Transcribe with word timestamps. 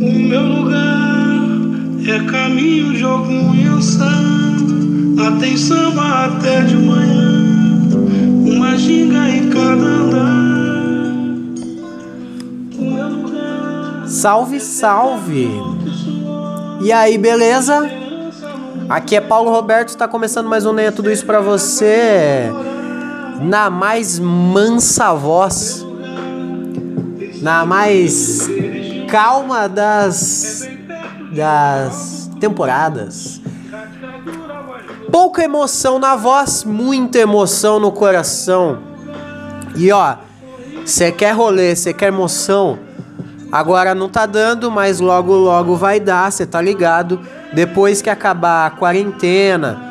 O 0.00 0.12
meu 0.12 0.42
lugar 0.42 1.48
é 2.06 2.30
caminho 2.30 2.92
de 2.96 3.02
algum 3.02 3.52
tem 5.40 5.56
samba 5.56 6.26
até 6.26 6.60
de 6.60 6.76
manhã, 6.76 7.42
uma 8.46 8.76
ginga 8.76 9.28
em 9.28 9.50
cada 9.50 9.82
andar. 9.82 10.28
O 12.78 12.84
meu 12.84 13.08
lugar 13.08 14.06
Salve, 14.06 14.60
salve! 14.60 15.50
E 16.80 16.92
aí, 16.92 17.18
beleza? 17.18 17.90
Aqui 18.88 19.16
é 19.16 19.20
Paulo 19.20 19.50
Roberto, 19.50 19.88
está 19.88 20.06
começando 20.06 20.48
mais 20.48 20.64
um 20.64 20.72
Nem 20.72 20.86
é 20.86 20.90
Tudo 20.92 21.10
Isso 21.10 21.26
pra 21.26 21.40
você. 21.40 22.52
Na 23.42 23.68
mais 23.68 24.16
mansa 24.20 25.12
voz. 25.12 25.84
Na 27.42 27.66
mais 27.66 28.48
calma 29.08 29.68
das. 29.68 30.68
das 31.34 32.30
temporadas. 32.38 33.40
Pouca 35.10 35.42
emoção 35.42 35.98
na 35.98 36.14
voz, 36.14 36.64
muita 36.64 37.18
emoção 37.18 37.80
no 37.80 37.90
coração. 37.90 38.78
E 39.74 39.90
ó, 39.90 40.16
você 40.84 41.10
quer 41.10 41.32
rolê, 41.32 41.74
você 41.74 41.92
quer 41.92 42.08
emoção. 42.08 42.78
Agora 43.50 43.94
não 43.94 44.08
tá 44.08 44.26
dando, 44.26 44.70
mas 44.70 45.00
logo 45.00 45.32
logo 45.32 45.74
vai 45.74 45.98
dar, 45.98 46.30
você 46.30 46.46
tá 46.46 46.60
ligado? 46.60 47.20
Depois 47.52 48.02
que 48.02 48.10
acabar 48.10 48.66
a 48.66 48.70
quarentena, 48.70 49.88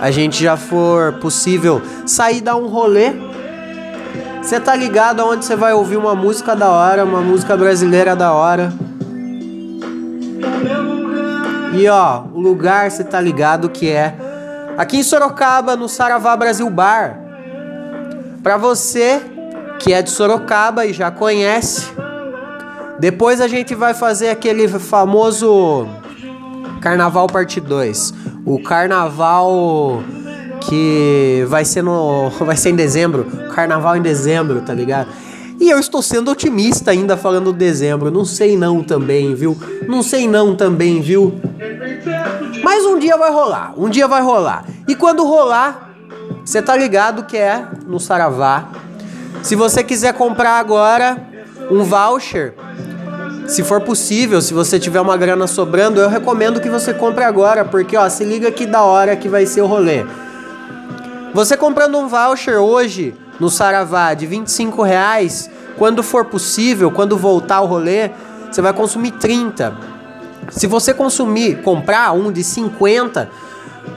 a 0.00 0.10
gente 0.10 0.42
já 0.42 0.56
for 0.56 1.14
possível 1.14 1.80
sair 2.06 2.42
dar 2.42 2.56
um 2.56 2.68
rolê. 2.68 3.12
Você 4.48 4.58
tá 4.58 4.74
ligado 4.74 5.20
aonde 5.20 5.44
você 5.44 5.54
vai 5.54 5.74
ouvir 5.74 5.98
uma 5.98 6.14
música 6.14 6.56
da 6.56 6.70
hora, 6.70 7.04
uma 7.04 7.20
música 7.20 7.54
brasileira 7.54 8.16
da 8.16 8.32
hora. 8.32 8.72
E 11.74 11.86
ó, 11.86 12.22
o 12.32 12.40
lugar 12.40 12.90
você 12.90 13.04
tá 13.04 13.20
ligado 13.20 13.68
que 13.68 13.90
é 13.90 14.16
aqui 14.78 14.96
em 14.96 15.02
Sorocaba, 15.02 15.76
no 15.76 15.86
Saravá 15.86 16.34
Brasil 16.34 16.70
Bar. 16.70 17.20
Pra 18.42 18.56
você 18.56 19.20
que 19.80 19.92
é 19.92 20.00
de 20.00 20.08
Sorocaba 20.08 20.86
e 20.86 20.94
já 20.94 21.10
conhece, 21.10 21.92
depois 22.98 23.42
a 23.42 23.48
gente 23.48 23.74
vai 23.74 23.92
fazer 23.92 24.30
aquele 24.30 24.66
famoso 24.66 25.86
Carnaval 26.80 27.26
Parte 27.26 27.60
2. 27.60 28.14
O 28.46 28.62
carnaval 28.62 30.02
que 30.68 31.44
vai 31.48 31.64
ser 31.64 31.82
no 31.82 32.30
vai 32.44 32.56
ser 32.56 32.70
em 32.70 32.76
dezembro, 32.76 33.24
carnaval 33.54 33.96
em 33.96 34.02
dezembro, 34.02 34.60
tá 34.60 34.74
ligado? 34.74 35.08
E 35.60 35.68
eu 35.68 35.78
estou 35.80 36.00
sendo 36.00 36.30
otimista 36.30 36.92
ainda 36.92 37.16
falando 37.16 37.52
dezembro, 37.52 38.12
não 38.12 38.24
sei 38.24 38.56
não 38.56 38.82
também, 38.82 39.34
viu? 39.34 39.58
Não 39.88 40.02
sei 40.02 40.28
não 40.28 40.54
também, 40.54 41.00
viu? 41.00 41.34
Mas 42.62 42.84
um 42.84 42.98
dia 42.98 43.16
vai 43.16 43.32
rolar, 43.32 43.74
um 43.76 43.88
dia 43.88 44.06
vai 44.06 44.22
rolar. 44.22 44.64
E 44.86 44.94
quando 44.94 45.24
rolar, 45.24 45.94
você 46.44 46.62
tá 46.62 46.76
ligado 46.76 47.24
que 47.24 47.36
é 47.36 47.66
no 47.86 47.98
Saravá. 47.98 48.68
Se 49.42 49.56
você 49.56 49.82
quiser 49.82 50.14
comprar 50.14 50.60
agora 50.60 51.16
um 51.70 51.82
voucher, 51.82 52.54
se 53.48 53.64
for 53.64 53.80
possível, 53.80 54.40
se 54.40 54.54
você 54.54 54.78
tiver 54.78 55.00
uma 55.00 55.16
grana 55.16 55.46
sobrando, 55.46 56.00
eu 56.00 56.08
recomendo 56.08 56.60
que 56.60 56.68
você 56.68 56.94
compre 56.94 57.24
agora, 57.24 57.64
porque 57.64 57.96
ó, 57.96 58.08
se 58.08 58.22
liga 58.22 58.50
que 58.52 58.64
da 58.64 58.82
hora 58.82 59.16
que 59.16 59.28
vai 59.28 59.44
ser 59.44 59.62
o 59.62 59.66
rolê. 59.66 60.04
Você 61.38 61.56
comprando 61.56 61.96
um 61.96 62.08
voucher 62.08 62.56
hoje 62.56 63.14
no 63.38 63.48
Saravá 63.48 64.12
de 64.12 64.26
25 64.26 64.82
reais, 64.82 65.48
quando 65.76 66.02
for 66.02 66.24
possível, 66.24 66.90
quando 66.90 67.16
voltar 67.16 67.60
o 67.60 67.66
rolê, 67.66 68.10
você 68.50 68.60
vai 68.60 68.72
consumir 68.72 69.12
30. 69.12 69.72
Se 70.50 70.66
você 70.66 70.92
consumir, 70.92 71.62
comprar 71.62 72.10
um 72.10 72.32
de 72.32 72.42
50, 72.42 73.30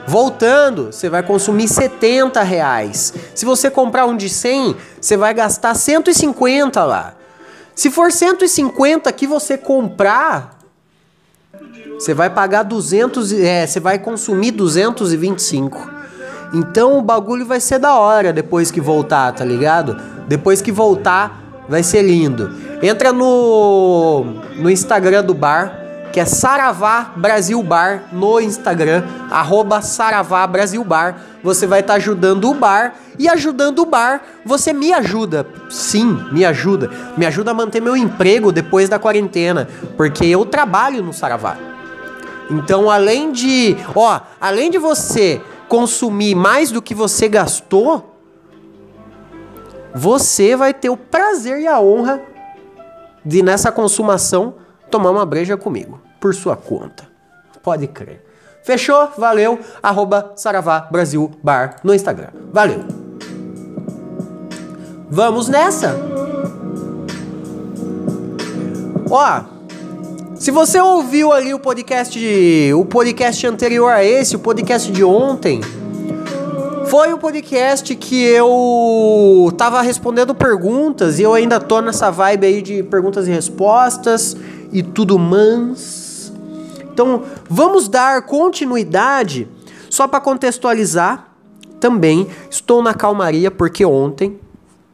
voltando, 0.06 0.92
você 0.92 1.08
vai 1.08 1.24
consumir 1.24 1.66
70 1.66 2.40
reais. 2.44 3.12
Se 3.34 3.44
você 3.44 3.68
comprar 3.68 4.06
um 4.06 4.16
de 4.16 4.28
100, 4.28 4.76
você 5.00 5.16
vai 5.16 5.34
gastar 5.34 5.74
150 5.74 6.84
lá. 6.84 7.14
Se 7.74 7.90
for 7.90 8.12
150 8.12 9.10
que 9.10 9.26
você 9.26 9.58
comprar, 9.58 10.60
você 11.94 12.14
vai 12.14 12.30
pagar 12.30 12.62
200, 12.62 13.32
é, 13.32 13.66
você 13.66 13.80
vai 13.80 13.98
consumir 13.98 14.52
225. 14.52 16.01
Então 16.52 16.98
o 16.98 17.02
bagulho 17.02 17.46
vai 17.46 17.60
ser 17.60 17.78
da 17.78 17.94
hora 17.94 18.32
depois 18.32 18.70
que 18.70 18.80
voltar, 18.80 19.32
tá 19.32 19.44
ligado? 19.44 19.96
Depois 20.28 20.60
que 20.60 20.70
voltar, 20.70 21.64
vai 21.68 21.82
ser 21.82 22.02
lindo. 22.02 22.50
Entra 22.82 23.12
no 23.12 24.24
no 24.56 24.70
Instagram 24.70 25.24
do 25.24 25.34
bar, 25.34 25.82
que 26.12 26.20
é 26.20 26.26
Saravá 26.26 27.12
Brasil 27.16 27.62
Bar 27.62 28.04
no 28.12 28.38
Instagram, 28.38 29.02
arroba 29.30 29.80
Saravá 29.80 30.46
Brasil 30.46 30.84
Bar. 30.84 31.16
Você 31.42 31.66
vai 31.66 31.80
estar 31.80 31.94
tá 31.94 31.96
ajudando 31.96 32.50
o 32.50 32.54
bar 32.54 32.94
e 33.18 33.28
ajudando 33.28 33.80
o 33.80 33.86
bar, 33.86 34.22
você 34.44 34.72
me 34.72 34.92
ajuda. 34.92 35.46
Sim, 35.70 36.18
me 36.30 36.44
ajuda. 36.44 36.90
Me 37.16 37.24
ajuda 37.24 37.50
a 37.50 37.54
manter 37.54 37.80
meu 37.80 37.96
emprego 37.96 38.52
depois 38.52 38.88
da 38.88 38.98
quarentena, 38.98 39.68
porque 39.96 40.26
eu 40.26 40.44
trabalho 40.44 41.02
no 41.02 41.12
Saravá. 41.12 41.56
Então, 42.50 42.90
além 42.90 43.32
de, 43.32 43.76
ó, 43.94 44.20
além 44.40 44.70
de 44.70 44.78
você 44.78 45.40
consumir 45.72 46.34
mais 46.34 46.70
do 46.70 46.82
que 46.82 46.94
você 46.94 47.26
gastou, 47.26 48.14
você 49.94 50.54
vai 50.54 50.74
ter 50.74 50.90
o 50.90 50.98
prazer 50.98 51.60
e 51.60 51.66
a 51.66 51.80
honra 51.80 52.20
de 53.24 53.42
nessa 53.42 53.72
consumação 53.72 54.56
tomar 54.90 55.10
uma 55.10 55.24
breja 55.24 55.56
comigo, 55.56 55.98
por 56.20 56.34
sua 56.34 56.54
conta. 56.56 57.08
Pode 57.62 57.86
crer. 57.86 58.22
Fechou? 58.62 59.12
Valeu. 59.16 59.58
Arroba 59.82 60.32
Saravá 60.36 60.80
Brasil 60.90 61.30
Bar 61.42 61.76
no 61.82 61.94
Instagram. 61.94 62.28
Valeu. 62.52 62.84
Vamos 65.08 65.48
nessa. 65.48 65.96
Ó, 69.10 69.40
se 70.42 70.50
você 70.50 70.80
ouviu 70.80 71.32
ali 71.32 71.54
o 71.54 71.58
podcast, 71.60 72.18
o 72.74 72.84
podcast 72.84 73.46
anterior 73.46 73.92
a 73.92 74.02
esse, 74.02 74.34
o 74.34 74.40
podcast 74.40 74.90
de 74.90 75.04
ontem, 75.04 75.60
foi 76.86 77.12
o 77.12 77.18
podcast 77.18 77.94
que 77.94 78.24
eu 78.24 79.54
tava 79.56 79.80
respondendo 79.82 80.34
perguntas 80.34 81.20
e 81.20 81.22
eu 81.22 81.32
ainda 81.32 81.60
tô 81.60 81.80
nessa 81.80 82.10
vibe 82.10 82.44
aí 82.44 82.60
de 82.60 82.82
perguntas 82.82 83.28
e 83.28 83.30
respostas 83.30 84.36
e 84.72 84.82
tudo 84.82 85.16
mais. 85.16 86.32
Então, 86.92 87.22
vamos 87.48 87.86
dar 87.86 88.22
continuidade 88.22 89.46
só 89.88 90.08
para 90.08 90.18
contextualizar. 90.18 91.28
Também 91.78 92.26
estou 92.50 92.82
na 92.82 92.94
calmaria 92.94 93.48
porque 93.48 93.84
ontem, 93.84 94.40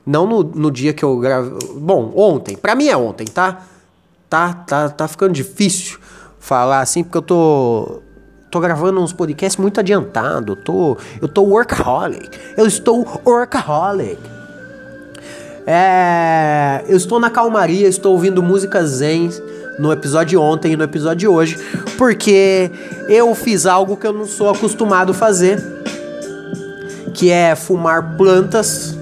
não 0.04 0.26
no, 0.26 0.42
no 0.42 0.70
dia 0.70 0.92
que 0.92 1.06
eu 1.06 1.16
gravei, 1.16 1.58
bom, 1.74 2.12
ontem, 2.14 2.54
para 2.54 2.74
mim 2.74 2.88
é 2.88 2.96
ontem, 2.98 3.26
tá? 3.26 3.62
Tá, 4.28 4.52
tá, 4.52 4.88
tá 4.88 5.08
ficando 5.08 5.32
difícil 5.32 5.98
falar 6.38 6.80
assim, 6.80 7.02
porque 7.02 7.18
eu 7.18 7.22
tô 7.22 8.02
tô 8.50 8.60
gravando 8.60 9.00
uns 9.00 9.12
podcasts 9.12 9.60
muito 9.60 9.78
adiantado, 9.78 10.56
tô, 10.56 10.96
eu 11.20 11.28
tô 11.28 11.42
workaholic. 11.42 12.30
Eu 12.56 12.66
estou 12.66 13.06
workaholic. 13.26 14.18
É, 15.66 16.82
eu 16.88 16.96
estou 16.96 17.20
na 17.20 17.28
calmaria, 17.28 17.86
estou 17.86 18.12
ouvindo 18.12 18.42
músicas 18.42 18.88
zen 18.88 19.30
no 19.78 19.92
episódio 19.92 20.30
de 20.30 20.36
ontem 20.38 20.72
e 20.72 20.76
no 20.76 20.82
episódio 20.82 21.18
de 21.18 21.28
hoje, 21.28 21.58
porque 21.98 22.70
eu 23.06 23.34
fiz 23.34 23.66
algo 23.66 23.96
que 23.96 24.06
eu 24.06 24.12
não 24.12 24.24
sou 24.24 24.48
acostumado 24.48 25.10
a 25.12 25.14
fazer, 25.14 25.62
que 27.12 27.30
é 27.30 27.54
fumar 27.54 28.16
plantas. 28.16 28.96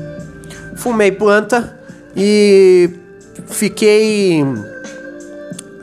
Fumei 0.74 1.10
planta 1.10 1.78
e 2.14 2.90
fiquei 3.46 4.44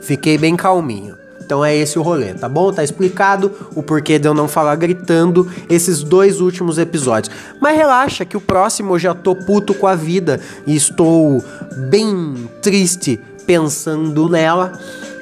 Fiquei 0.04 0.36
bem 0.36 0.54
calminho. 0.54 1.16
Então 1.40 1.64
é 1.64 1.74
esse 1.74 1.98
o 1.98 2.02
rolê, 2.02 2.32
tá 2.32 2.48
bom? 2.48 2.72
Tá 2.72 2.82
explicado 2.82 3.52
o 3.74 3.82
porquê 3.82 4.18
de 4.18 4.26
eu 4.26 4.34
não 4.34 4.48
falar 4.48 4.76
gritando 4.76 5.50
esses 5.68 6.02
dois 6.02 6.40
últimos 6.40 6.78
episódios. 6.78 7.34
Mas 7.60 7.76
relaxa 7.76 8.24
que 8.24 8.36
o 8.36 8.40
próximo 8.40 8.94
eu 8.94 8.98
já 8.98 9.14
tô 9.14 9.34
puto 9.34 9.74
com 9.74 9.86
a 9.86 9.94
vida 9.94 10.40
e 10.66 10.74
estou 10.74 11.42
bem 11.90 12.48
triste 12.62 13.20
pensando 13.46 14.28
nela. 14.28 14.72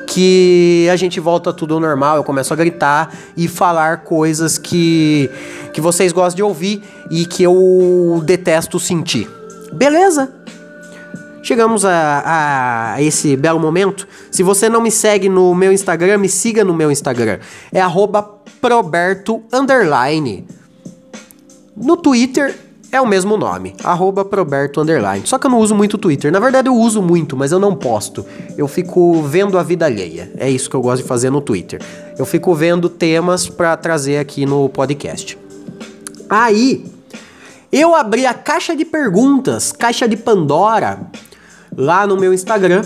Que 0.07 0.89
a 0.93 0.97
gente 0.97 1.19
volta 1.19 1.53
tudo 1.53 1.75
ao 1.75 1.81
normal, 1.81 2.17
eu 2.17 2.25
começo 2.25 2.53
a 2.53 2.57
gritar 2.57 3.15
e 3.37 3.49
falar 3.49 3.99
coisas 4.05 4.59
que, 4.59 5.31
que 5.73 5.81
vocês 5.81 6.13
gostam 6.13 6.37
de 6.37 6.43
ouvir 6.43 6.83
e 7.11 7.25
que 7.25 7.43
eu 7.43 8.23
detesto 8.25 8.79
sentir. 8.79 9.31
Beleza? 9.73 10.42
Chegamos 11.43 11.85
a, 11.85 12.95
a, 12.95 13.03
esse 13.03 13.37
belo 13.37 13.59
momento. 13.59 14.07
Se 14.31 14.43
você 14.43 14.69
não 14.69 14.81
me 14.81 14.91
segue 14.91 15.29
no 15.29 15.55
meu 15.55 15.73
Instagram, 15.73 16.19
me 16.19 16.29
siga 16.29 16.65
no 16.65 16.73
meu 16.73 16.91
Instagram. 16.91 17.39
É 17.73 17.83
proberto 18.61 19.43
underline. 19.53 20.47
No 21.77 21.97
Twitter 21.97 22.55
é 22.93 23.01
o 23.01 23.07
mesmo 23.07 23.39
nome, 23.39 23.75
arroba 23.83 24.23
Proberto 24.23 24.83
Underline. 24.83 25.27
Só 25.27 25.39
que 25.39 25.47
eu 25.47 25.51
não 25.51 25.59
uso 25.59 25.75
muito 25.75 25.95
o 25.95 25.99
Twitter. 25.99 26.31
Na 26.31 26.39
verdade, 26.39 26.69
eu 26.69 26.77
uso 26.77 27.01
muito, 27.01 27.35
mas 27.35 27.51
eu 27.51 27.59
não 27.59 27.75
posto. 27.75 28.25
Eu 28.57 28.69
fico 28.69 29.23
vendo 29.23 29.59
a 29.59 29.63
vida 29.63 29.87
alheia. 29.87 30.31
É 30.37 30.51
isso 30.51 30.69
que 30.69 30.77
eu 30.77 30.83
gosto 30.83 31.03
de 31.03 31.09
fazer 31.09 31.31
no 31.31 31.41
Twitter. 31.41 31.81
Eu 32.19 32.27
fico 32.27 32.55
vendo 32.55 32.91
temas 32.91 33.49
para 33.49 33.75
trazer 33.79 34.19
aqui 34.19 34.45
no 34.45 34.69
podcast. 34.69 35.39
Aí, 36.29 36.85
eu 37.73 37.95
abri 37.95 38.27
a 38.27 38.35
caixa 38.35 38.77
de 38.77 38.85
perguntas, 38.85 39.73
caixa 39.73 40.07
de 40.07 40.19
Pandora, 40.19 41.01
lá 41.77 42.07
no 42.07 42.17
meu 42.17 42.33
Instagram. 42.33 42.83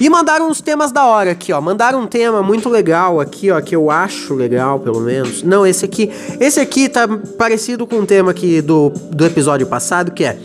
E 0.00 0.10
mandaram 0.10 0.48
uns 0.48 0.60
temas 0.60 0.90
da 0.90 1.04
hora 1.06 1.30
aqui, 1.30 1.52
ó. 1.52 1.60
Mandaram 1.60 2.00
um 2.00 2.06
tema 2.06 2.42
muito 2.42 2.68
legal 2.68 3.20
aqui, 3.20 3.50
ó, 3.50 3.60
que 3.60 3.76
eu 3.76 3.90
acho 3.90 4.34
legal, 4.34 4.80
pelo 4.80 5.00
menos. 5.00 5.42
Não, 5.42 5.66
esse 5.66 5.84
aqui, 5.84 6.10
esse 6.40 6.58
aqui 6.58 6.88
tá 6.88 7.06
parecido 7.38 7.86
com 7.86 8.00
o 8.00 8.06
tema 8.06 8.32
aqui 8.32 8.60
do, 8.60 8.90
do 8.90 9.24
episódio 9.24 9.66
passado, 9.66 10.10
que 10.10 10.24
é 10.24 10.36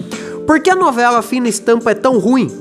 Por 0.45 0.59
que 0.59 0.69
a 0.69 0.75
novela 0.75 1.21
Fina 1.21 1.47
Estampa 1.47 1.91
é 1.91 1.95
tão 1.95 2.19
ruim? 2.19 2.51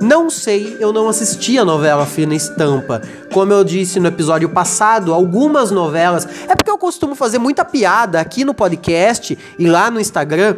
Não 0.00 0.30
sei, 0.30 0.78
eu 0.80 0.94
não 0.94 1.08
assisti 1.08 1.58
a 1.58 1.64
novela 1.64 2.06
Fina 2.06 2.34
Estampa. 2.34 3.02
Como 3.32 3.52
eu 3.52 3.62
disse 3.62 4.00
no 4.00 4.08
episódio 4.08 4.48
passado, 4.48 5.12
algumas 5.12 5.70
novelas. 5.70 6.26
É 6.48 6.56
porque 6.56 6.70
eu 6.70 6.78
costumo 6.78 7.14
fazer 7.14 7.38
muita 7.38 7.64
piada 7.66 8.18
aqui 8.18 8.42
no 8.44 8.54
podcast 8.54 9.38
e 9.58 9.66
lá 9.66 9.90
no 9.90 10.00
Instagram 10.00 10.56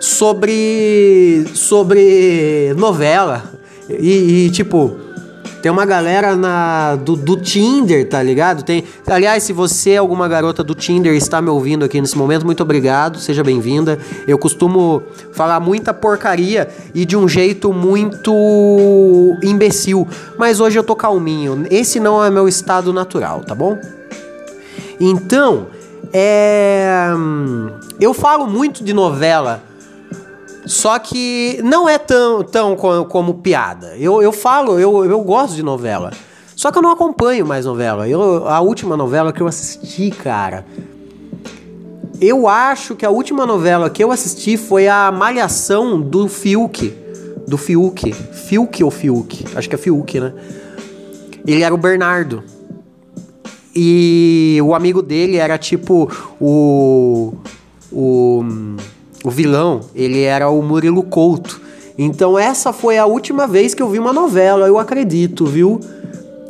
sobre 0.00 1.44
sobre 1.54 2.74
novela. 2.76 3.44
E, 3.88 4.46
e, 4.46 4.50
tipo, 4.50 4.96
tem 5.60 5.70
uma 5.70 5.84
galera 5.84 6.34
na 6.34 6.96
do, 6.96 7.14
do 7.14 7.36
Tinder, 7.36 8.08
tá 8.08 8.22
ligado? 8.22 8.62
Tem, 8.62 8.84
aliás, 9.06 9.42
se 9.42 9.52
você 9.52 9.90
é 9.90 9.96
alguma 9.98 10.26
garota 10.26 10.64
do 10.64 10.74
Tinder 10.74 11.14
está 11.14 11.42
me 11.42 11.50
ouvindo 11.50 11.84
aqui 11.84 12.00
nesse 12.00 12.16
momento, 12.16 12.46
muito 12.46 12.62
obrigado, 12.62 13.18
seja 13.18 13.44
bem-vinda. 13.44 13.98
Eu 14.26 14.38
costumo 14.38 15.02
falar 15.32 15.60
muita 15.60 15.92
porcaria 15.92 16.68
e 16.94 17.04
de 17.04 17.16
um 17.16 17.28
jeito 17.28 17.72
muito 17.72 18.32
imbecil, 19.42 20.08
mas 20.38 20.60
hoje 20.60 20.78
eu 20.78 20.82
tô 20.82 20.96
calminho. 20.96 21.66
Esse 21.70 22.00
não 22.00 22.24
é 22.24 22.30
meu 22.30 22.48
estado 22.48 22.92
natural, 22.92 23.40
tá 23.40 23.54
bom? 23.54 23.78
Então, 24.98 25.66
é 26.12 27.10
eu 28.00 28.14
falo 28.14 28.46
muito 28.46 28.82
de 28.82 28.94
novela 28.94 29.62
só 30.70 31.00
que 31.00 31.60
não 31.64 31.88
é 31.88 31.98
tão, 31.98 32.44
tão 32.44 32.76
como, 32.76 33.04
como 33.04 33.34
piada. 33.34 33.96
Eu, 33.98 34.22
eu 34.22 34.30
falo, 34.30 34.78
eu, 34.78 35.04
eu 35.04 35.20
gosto 35.20 35.56
de 35.56 35.64
novela. 35.64 36.12
Só 36.54 36.70
que 36.70 36.78
eu 36.78 36.82
não 36.82 36.92
acompanho 36.92 37.44
mais 37.44 37.66
novela. 37.66 38.08
Eu, 38.08 38.46
a 38.46 38.60
última 38.60 38.96
novela 38.96 39.32
que 39.32 39.40
eu 39.40 39.48
assisti, 39.48 40.12
cara. 40.12 40.64
Eu 42.20 42.46
acho 42.46 42.94
que 42.94 43.04
a 43.04 43.10
última 43.10 43.44
novela 43.44 43.90
que 43.90 44.02
eu 44.04 44.12
assisti 44.12 44.56
foi 44.56 44.86
a 44.86 45.10
Malhação 45.10 46.00
do 46.00 46.28
Fiuk. 46.28 46.94
Do 47.48 47.58
Fiuk. 47.58 48.12
Fiuk 48.12 48.84
ou 48.84 48.92
Fiuk? 48.92 49.46
Acho 49.56 49.68
que 49.68 49.74
é 49.74 49.78
Fiuk, 49.78 50.20
né? 50.20 50.32
Ele 51.44 51.64
era 51.64 51.74
o 51.74 51.78
Bernardo. 51.78 52.44
E 53.74 54.60
o 54.62 54.72
amigo 54.72 55.02
dele 55.02 55.36
era 55.36 55.58
tipo 55.58 56.08
o. 56.40 57.34
O 57.90 58.44
o 59.24 59.30
vilão, 59.30 59.80
ele 59.94 60.22
era 60.22 60.48
o 60.48 60.62
Murilo 60.62 61.02
Couto. 61.02 61.60
Então 61.98 62.38
essa 62.38 62.72
foi 62.72 62.96
a 62.96 63.06
última 63.06 63.46
vez 63.46 63.74
que 63.74 63.82
eu 63.82 63.88
vi 63.88 63.98
uma 63.98 64.12
novela, 64.12 64.66
eu 64.66 64.78
acredito, 64.78 65.44
viu? 65.44 65.80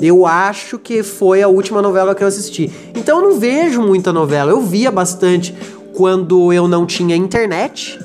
Eu 0.01 0.25
acho 0.25 0.79
que 0.79 1.03
foi 1.03 1.43
a 1.43 1.49
última 1.49 1.83
novela 1.83 2.15
que 2.15 2.23
eu 2.23 2.29
assisti. 2.29 2.71
Então 2.95 3.19
eu 3.19 3.31
não 3.31 3.39
vejo 3.39 3.83
muita 3.83 4.13
novela. 4.13 4.51
Eu 4.51 4.63
via 4.63 4.91
bastante 4.91 5.55
quando 5.95 6.53
eu 6.53 6.67
não 6.67 6.87
tinha 6.87 7.15
internet. 7.15 7.99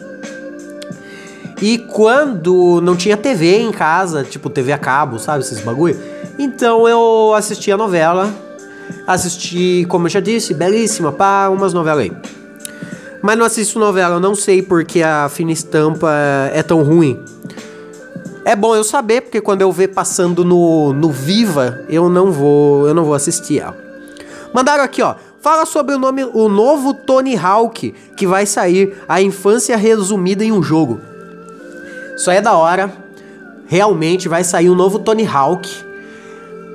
E 1.61 1.77
quando 1.77 2.81
não 2.81 2.97
tinha 2.97 3.15
TV 3.15 3.59
em 3.59 3.71
casa, 3.71 4.25
tipo 4.25 4.49
TV 4.49 4.73
a 4.73 4.77
cabo, 4.77 5.17
sabe? 5.19 5.43
Esses 5.43 5.61
bagulho. 5.61 5.97
Então 6.37 6.85
eu 6.85 7.33
assistia 7.33 7.77
novela. 7.77 8.29
Assisti, 9.07 9.85
como 9.87 10.07
eu 10.07 10.09
já 10.09 10.19
disse, 10.19 10.53
belíssima, 10.53 11.13
pá, 11.13 11.47
umas 11.47 11.73
novelas 11.73 12.03
aí. 12.03 12.11
Mas 13.25 13.39
não 13.39 13.45
assisto 13.47 13.79
novela, 13.79 14.17
eu 14.17 14.19
não 14.19 14.35
sei 14.35 14.61
porque 14.61 15.01
a 15.01 15.27
fina 15.29 15.51
estampa 15.51 16.11
é 16.53 16.61
tão 16.61 16.83
ruim. 16.83 17.19
É 18.45 18.55
bom 18.55 18.75
eu 18.75 18.83
saber, 18.83 19.21
porque 19.21 19.41
quando 19.41 19.63
eu 19.63 19.71
ver 19.71 19.87
passando 19.87 20.45
no, 20.45 20.93
no 20.93 21.09
Viva, 21.09 21.83
eu 21.89 22.07
não 22.07 22.31
vou, 22.31 22.87
eu 22.87 22.93
não 22.93 23.03
vou 23.03 23.15
assistir 23.15 23.61
ela. 23.61 23.75
Mandaram 24.53 24.83
aqui, 24.83 25.01
ó. 25.01 25.15
Fala 25.41 25.65
sobre 25.65 25.95
o 25.95 25.97
nome, 25.97 26.23
o 26.23 26.47
novo 26.47 26.93
Tony 26.93 27.35
Hawk 27.35 27.95
que 28.15 28.27
vai 28.27 28.45
sair, 28.45 28.95
a 29.07 29.19
infância 29.19 29.75
resumida 29.75 30.43
em 30.43 30.51
um 30.51 30.61
jogo. 30.61 31.01
Isso 32.15 32.29
aí 32.29 32.37
é 32.37 32.41
da 32.41 32.53
hora. 32.53 32.93
Realmente 33.65 34.29
vai 34.29 34.43
sair 34.43 34.69
um 34.69 34.75
novo 34.75 34.99
Tony 34.99 35.25
Hawk. 35.25 35.67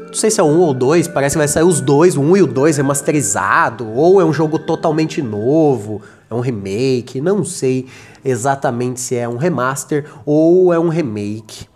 Não 0.09 0.15
sei 0.15 0.33
se 0.33 0.41
é 0.41 0.43
um 0.43 0.59
ou 0.59 0.75
dois, 0.75 1.07
parece 1.07 1.35
que 1.35 1.39
vai 1.39 1.47
sair 1.47 1.63
os 1.63 1.81
dois, 1.81 2.17
o 2.17 2.21
um 2.21 2.37
e 2.37 2.43
o 2.43 2.47
dois 2.49 2.77
remasterizado, 2.77 3.89
ou 3.89 4.21
é 4.21 4.25
um 4.25 4.33
jogo 4.33 4.59
totalmente 4.59 5.23
novo 5.23 6.03
é 6.31 6.35
um 6.35 6.41
remake, 6.41 7.21
não 7.21 7.45
sei 7.45 7.87
exatamente 8.25 9.01
se 9.01 9.17
é 9.17 9.29
um 9.29 9.37
remaster 9.37 10.09
ou 10.25 10.73
é 10.73 10.79
um 10.79 10.89
remake. 10.89 11.69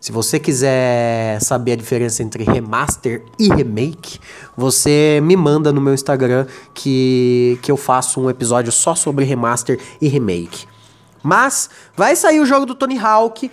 Se 0.00 0.12
você 0.12 0.38
quiser 0.38 1.40
saber 1.42 1.72
a 1.72 1.76
diferença 1.76 2.22
entre 2.22 2.44
remaster 2.44 3.22
e 3.38 3.52
remake, 3.52 4.18
você 4.56 5.20
me 5.22 5.36
manda 5.36 5.72
no 5.72 5.80
meu 5.80 5.92
Instagram 5.92 6.46
que, 6.72 7.58
que 7.60 7.70
eu 7.70 7.76
faço 7.76 8.20
um 8.20 8.30
episódio 8.30 8.72
só 8.72 8.94
sobre 8.94 9.24
remaster 9.24 9.78
e 10.00 10.08
remake. 10.08 10.66
Mas 11.22 11.68
vai 11.96 12.16
sair 12.16 12.40
o 12.40 12.46
jogo 12.46 12.64
do 12.64 12.74
Tony 12.74 12.96
Hawk. 12.96 13.50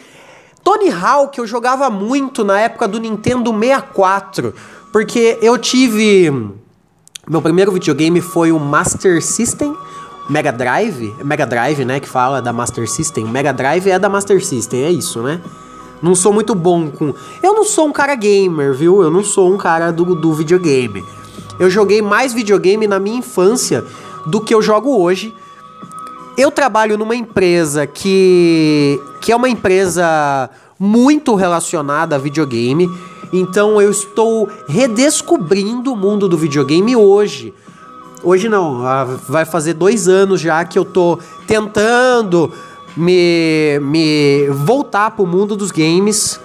Tony 0.63 0.89
Hawk 0.89 1.37
eu 1.37 1.47
jogava 1.47 1.89
muito 1.89 2.45
na 2.45 2.59
época 2.61 2.87
do 2.87 2.99
Nintendo 2.99 3.51
64, 3.51 4.53
porque 4.93 5.37
eu 5.41 5.57
tive 5.57 6.31
meu 7.27 7.41
primeiro 7.41 7.73
videogame 7.73 8.21
foi 8.21 8.53
o 8.53 8.59
Master 8.59 9.21
System 9.21 9.75
Mega 10.29 10.51
Drive, 10.51 11.15
Mega 11.23 11.45
Drive, 11.45 11.85
né, 11.85 11.99
que 11.99 12.07
fala 12.07 12.41
da 12.41 12.51
Master 12.51 12.89
System. 12.89 13.25
Mega 13.25 13.53
Drive 13.53 13.87
é 13.89 13.97
da 13.97 14.09
Master 14.09 14.43
System, 14.43 14.83
é 14.83 14.91
isso, 14.91 15.21
né? 15.21 15.41
Não 16.01 16.13
sou 16.13 16.31
muito 16.31 16.53
bom 16.53 16.89
com. 16.89 17.13
Eu 17.41 17.53
não 17.53 17.63
sou 17.63 17.87
um 17.87 17.91
cara 17.91 18.13
gamer, 18.13 18.73
viu? 18.73 19.01
Eu 19.01 19.09
não 19.09 19.23
sou 19.23 19.51
um 19.51 19.57
cara 19.57 19.91
do, 19.91 20.13
do 20.13 20.33
videogame. 20.33 21.03
Eu 21.59 21.69
joguei 21.69 22.01
mais 22.01 22.33
videogame 22.33 22.85
na 22.85 22.99
minha 22.99 23.17
infância 23.17 23.83
do 24.25 24.39
que 24.39 24.53
eu 24.53 24.61
jogo 24.61 24.95
hoje. 24.95 25.33
Eu 26.37 26.51
trabalho 26.51 26.97
numa 26.97 27.15
empresa 27.15 27.87
que, 27.87 29.01
que 29.21 29.31
é 29.31 29.35
uma 29.35 29.49
empresa 29.49 30.49
muito 30.79 31.33
relacionada 31.33 32.15
a 32.15 32.19
videogame. 32.19 32.87
Então 33.33 33.81
eu 33.81 33.89
estou 33.89 34.47
redescobrindo 34.67 35.91
o 35.91 35.95
mundo 35.95 36.29
do 36.29 36.37
videogame 36.37 36.95
hoje. 36.95 37.53
Hoje 38.23 38.49
não, 38.49 38.85
ah, 38.85 39.03
vai 39.03 39.45
fazer 39.45 39.73
dois 39.73 40.07
anos 40.07 40.41
já 40.41 40.65
que 40.65 40.77
eu 40.77 40.83
tô 40.83 41.19
tentando 41.45 42.51
me, 42.95 43.79
me 43.81 44.47
voltar 44.49 45.11
pro 45.11 45.25
mundo 45.25 45.55
dos 45.55 45.71
games. 45.71 46.39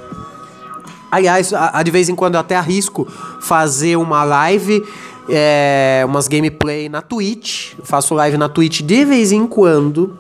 Aliás, 1.11 1.53
de 1.85 1.91
vez 1.91 2.09
em 2.09 2.15
quando 2.15 2.35
eu 2.35 2.41
até 2.41 2.57
arrisco 2.57 3.07
fazer 3.41 3.97
uma 3.97 4.23
live, 4.23 4.85
é, 5.29 6.03
umas 6.07 6.29
gameplay 6.29 6.89
na 6.89 7.01
Twitch. 7.01 7.73
Eu 7.79 7.85
faço 7.85 8.15
live 8.15 8.37
na 8.37 8.49
Twitch 8.49 8.83
de 8.83 9.05
vez 9.05 9.33
em 9.33 9.47
quando, 9.47 10.17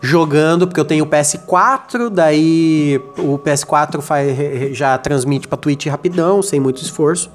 jogando, 0.00 0.66
porque 0.66 0.80
eu 0.80 0.84
tenho 0.84 1.04
o 1.04 1.08
PS4, 1.08 2.10
daí 2.10 3.00
o 3.18 3.38
PS4 3.38 4.00
faz, 4.02 4.76
já 4.76 4.96
transmite 4.98 5.48
pra 5.48 5.56
Twitch 5.56 5.86
rapidão, 5.86 6.42
sem 6.42 6.60
muito 6.60 6.82
esforço. 6.82 7.30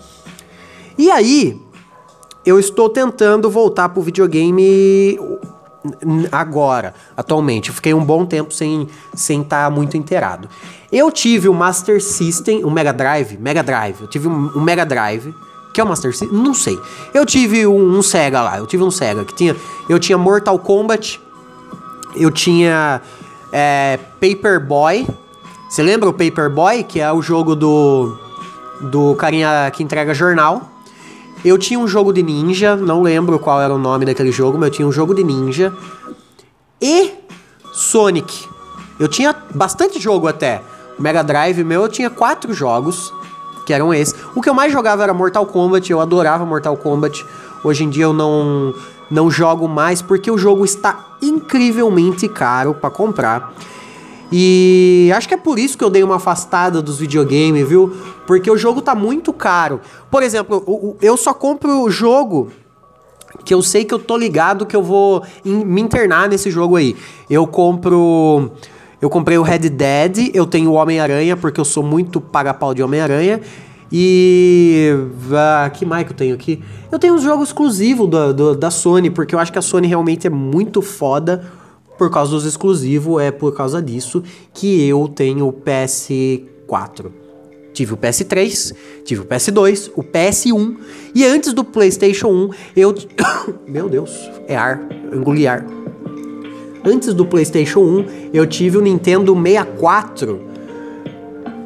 E 0.98 1.10
aí, 1.10 1.60
eu 2.46 2.60
estou 2.60 2.90
tentando 2.90 3.50
voltar 3.50 3.90
pro 3.90 4.02
videogame 4.02 5.18
agora, 6.32 6.94
atualmente. 7.16 7.70
Eu 7.70 7.76
fiquei 7.76 7.94
um 7.94 8.04
bom 8.04 8.26
tempo 8.26 8.54
sem 8.54 8.88
sem 9.14 9.42
estar 9.42 9.66
tá 9.66 9.70
muito 9.70 9.98
inteirado. 9.98 10.48
Eu 10.92 11.12
tive 11.12 11.50
o 11.50 11.54
Master 11.54 12.02
System, 12.02 12.64
o 12.64 12.72
Mega 12.72 12.94
Drive, 12.94 13.38
Mega 13.38 13.64
Drive. 13.64 14.02
Eu 14.02 14.08
tive 14.08 14.28
um, 14.28 14.52
um 14.56 14.62
Mega 14.62 14.86
Drive, 14.86 15.34
que 15.74 15.82
é 15.82 15.84
o 15.84 15.88
Master 15.88 16.12
System, 16.12 16.38
não 16.38 16.54
sei. 16.54 16.80
Eu 17.14 17.26
tive 17.26 17.66
um, 17.66 17.98
um, 17.98 18.02
Sega 18.02 18.42
lá, 18.42 18.58
eu 18.58 18.68
tive 18.68 18.84
um 18.84 18.92
Sega 18.92 19.26
que 19.26 19.34
tinha, 19.34 19.56
eu 19.90 20.00
tinha 20.00 20.18
Mortal 20.18 20.58
Kombat, 20.60 21.20
eu 22.16 22.32
tinha 22.32 23.02
é, 23.52 24.00
Paperboy. 24.20 25.08
Você 25.70 25.82
lembra 25.82 26.10
o 26.10 26.14
Paperboy, 26.14 26.84
que 26.84 27.00
é 27.00 27.12
o 27.12 27.22
jogo 27.22 27.56
do 27.56 28.20
do 28.82 29.16
carinha 29.16 29.72
que 29.72 29.82
entrega 29.82 30.14
jornal? 30.14 30.73
Eu 31.44 31.58
tinha 31.58 31.80
um 31.80 31.88
jogo 31.88 32.14
de 32.14 32.24
ninja, 32.24 32.76
não 32.76 33.02
lembro 33.02 33.38
qual 33.38 33.62
era 33.62 33.74
o 33.74 33.78
nome 33.78 34.06
daquele 34.06 34.32
jogo, 34.32 34.58
mas 34.58 34.68
eu 34.68 34.74
tinha 34.74 34.88
um 34.88 34.92
jogo 34.92 35.14
de 35.14 35.24
ninja. 35.24 35.74
E 36.82 37.12
Sonic. 37.74 38.48
Eu 39.00 39.08
tinha 39.08 39.36
bastante 39.54 40.00
jogo 40.00 40.28
até. 40.28 40.62
O 40.98 41.02
Mega 41.02 41.24
Drive 41.24 41.64
meu, 41.64 41.82
eu 41.82 41.90
tinha 41.90 42.10
quatro 42.10 42.54
jogos, 42.54 43.12
que 43.66 43.74
eram 43.74 43.94
esses. 43.94 44.16
O 44.36 44.42
que 44.42 44.50
eu 44.50 44.54
mais 44.54 44.72
jogava 44.72 45.04
era 45.04 45.14
Mortal 45.14 45.46
Kombat, 45.46 45.92
eu 45.92 46.00
adorava 46.00 46.46
Mortal 46.46 46.78
Kombat. 46.78 47.26
Hoje 47.64 47.84
em 47.84 47.90
dia 47.90 48.04
eu 48.04 48.14
não 48.14 48.74
não 49.12 49.30
jogo 49.30 49.68
mais 49.68 50.02
porque 50.02 50.32
o 50.32 50.38
jogo 50.38 50.66
está 50.66 51.18
incrivelmente 51.22 52.28
caro 52.28 52.74
para 52.74 52.90
comprar. 52.90 53.54
E 54.36 55.12
acho 55.16 55.28
que 55.28 55.36
é 55.36 55.38
por 55.38 55.60
isso 55.60 55.78
que 55.78 55.84
eu 55.84 55.92
dei 55.92 56.02
uma 56.02 56.16
afastada 56.16 56.82
dos 56.82 56.98
videogames, 56.98 57.70
viu? 57.70 57.96
Porque 58.26 58.50
o 58.50 58.58
jogo 58.58 58.82
tá 58.82 58.96
muito 58.96 59.32
caro. 59.32 59.80
Por 60.10 60.24
exemplo, 60.24 60.98
eu 61.00 61.16
só 61.16 61.36
compro 61.36 61.84
o 61.84 61.92
jogo 61.92 62.52
que 63.46 63.54
eu 63.54 63.62
sei 63.62 63.86
que 63.86 63.94
eu 63.94 64.00
tô 64.00 64.18
ligado 64.18 64.66
que 64.66 64.76
eu 64.76 64.82
vou 64.82 65.22
me 65.46 65.80
internar 65.80 66.28
nesse 66.28 66.50
jogo 66.50 66.78
aí. 66.78 66.96
Eu 67.30 67.46
compro. 67.46 68.50
Eu 69.00 69.08
comprei 69.08 69.38
o 69.38 69.44
Red 69.44 69.70
Dead, 69.70 70.32
eu 70.34 70.48
tenho 70.48 70.72
o 70.72 70.74
Homem-Aranha, 70.74 71.38
porque 71.38 71.62
eu 71.62 71.66
sou 71.66 71.84
muito 71.84 72.20
paga-pau 72.20 72.74
de 72.74 72.82
Homem-Aranha. 72.82 73.40
E. 73.92 74.96
Ah, 75.32 75.70
que 75.70 75.86
mais 75.86 76.08
que 76.08 76.12
eu 76.12 76.18
tenho 76.18 76.34
aqui? 76.34 76.60
Eu 76.92 76.98
tenho 76.98 77.14
um 77.14 77.20
jogo 77.20 77.44
exclusivo 77.44 78.08
da, 78.08 78.32
da, 78.32 78.54
da 78.56 78.72
Sony, 78.72 79.12
porque 79.12 79.36
eu 79.36 79.40
acho 79.40 79.52
que 79.52 79.60
a 79.60 79.62
Sony 79.62 79.86
realmente 79.86 80.26
é 80.26 80.30
muito 80.32 80.82
foda 80.82 81.44
por 81.98 82.10
causa 82.10 82.32
dos 82.32 82.46
exclusivos. 82.46 83.22
É 83.22 83.32
por 83.32 83.56
causa 83.56 83.82
disso 83.82 84.24
que 84.54 84.88
eu 84.88 85.08
tenho 85.08 85.48
o 85.48 85.54
PS4. 85.54 87.12
Tive 87.74 87.94
o 87.94 87.98
PS3, 87.98 88.76
tive 89.04 89.22
o 89.22 89.26
PS2, 89.26 89.92
o 89.96 90.04
PS1 90.04 90.78
e 91.16 91.26
antes 91.26 91.54
do 91.54 91.64
PlayStation 91.64 92.28
1 92.28 92.50
eu. 92.76 92.94
Meu 93.68 93.90
Deus, 93.90 94.12
é 94.48 94.56
ar, 94.56 94.88
eu 95.12 95.20
engoli 95.20 95.48
ar. 95.48 95.66
Antes 96.86 97.14
do 97.14 97.26
PlayStation 97.26 97.80
1 97.80 98.06
eu 98.34 98.46
tive 98.46 98.78
o 98.78 98.82
Nintendo 98.82 99.34
64 99.34 100.54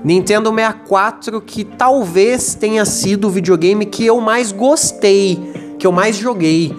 Nintendo 0.08 0.50
64 0.54 1.42
que 1.42 1.66
talvez 1.66 2.56
tenha 2.56 2.86
sido 2.86 3.28
o 3.28 3.30
videogame 3.30 3.86
que 3.86 4.06
eu 4.06 4.22
mais 4.22 4.54
gostei, 4.54 5.38
que 5.78 5.86
eu 5.86 5.92
mais 5.92 6.16
joguei. 6.16 6.74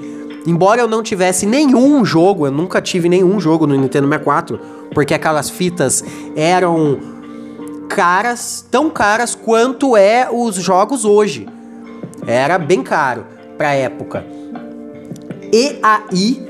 Embora 0.49 0.81
eu 0.81 0.88
não 0.88 1.02
tivesse 1.02 1.45
nenhum 1.45 2.02
jogo, 2.07 2.47
eu 2.47 2.50
nunca 2.50 2.81
tive 2.81 3.07
nenhum 3.07 3.38
jogo 3.38 3.67
no 3.67 3.75
Nintendo 3.75 4.09
64, 4.09 4.59
porque 4.95 5.12
aquelas 5.12 5.50
fitas 5.50 6.02
eram 6.35 6.99
caras, 7.87 8.67
tão 8.71 8.88
caras 8.88 9.35
quanto 9.35 9.95
é 9.95 10.26
os 10.33 10.55
jogos 10.55 11.05
hoje. 11.05 11.47
Era 12.26 12.57
bem 12.57 12.83
caro 12.83 13.26
pra 13.59 13.75
época. 13.75 14.25
E 15.52 15.78
aí 15.83 16.43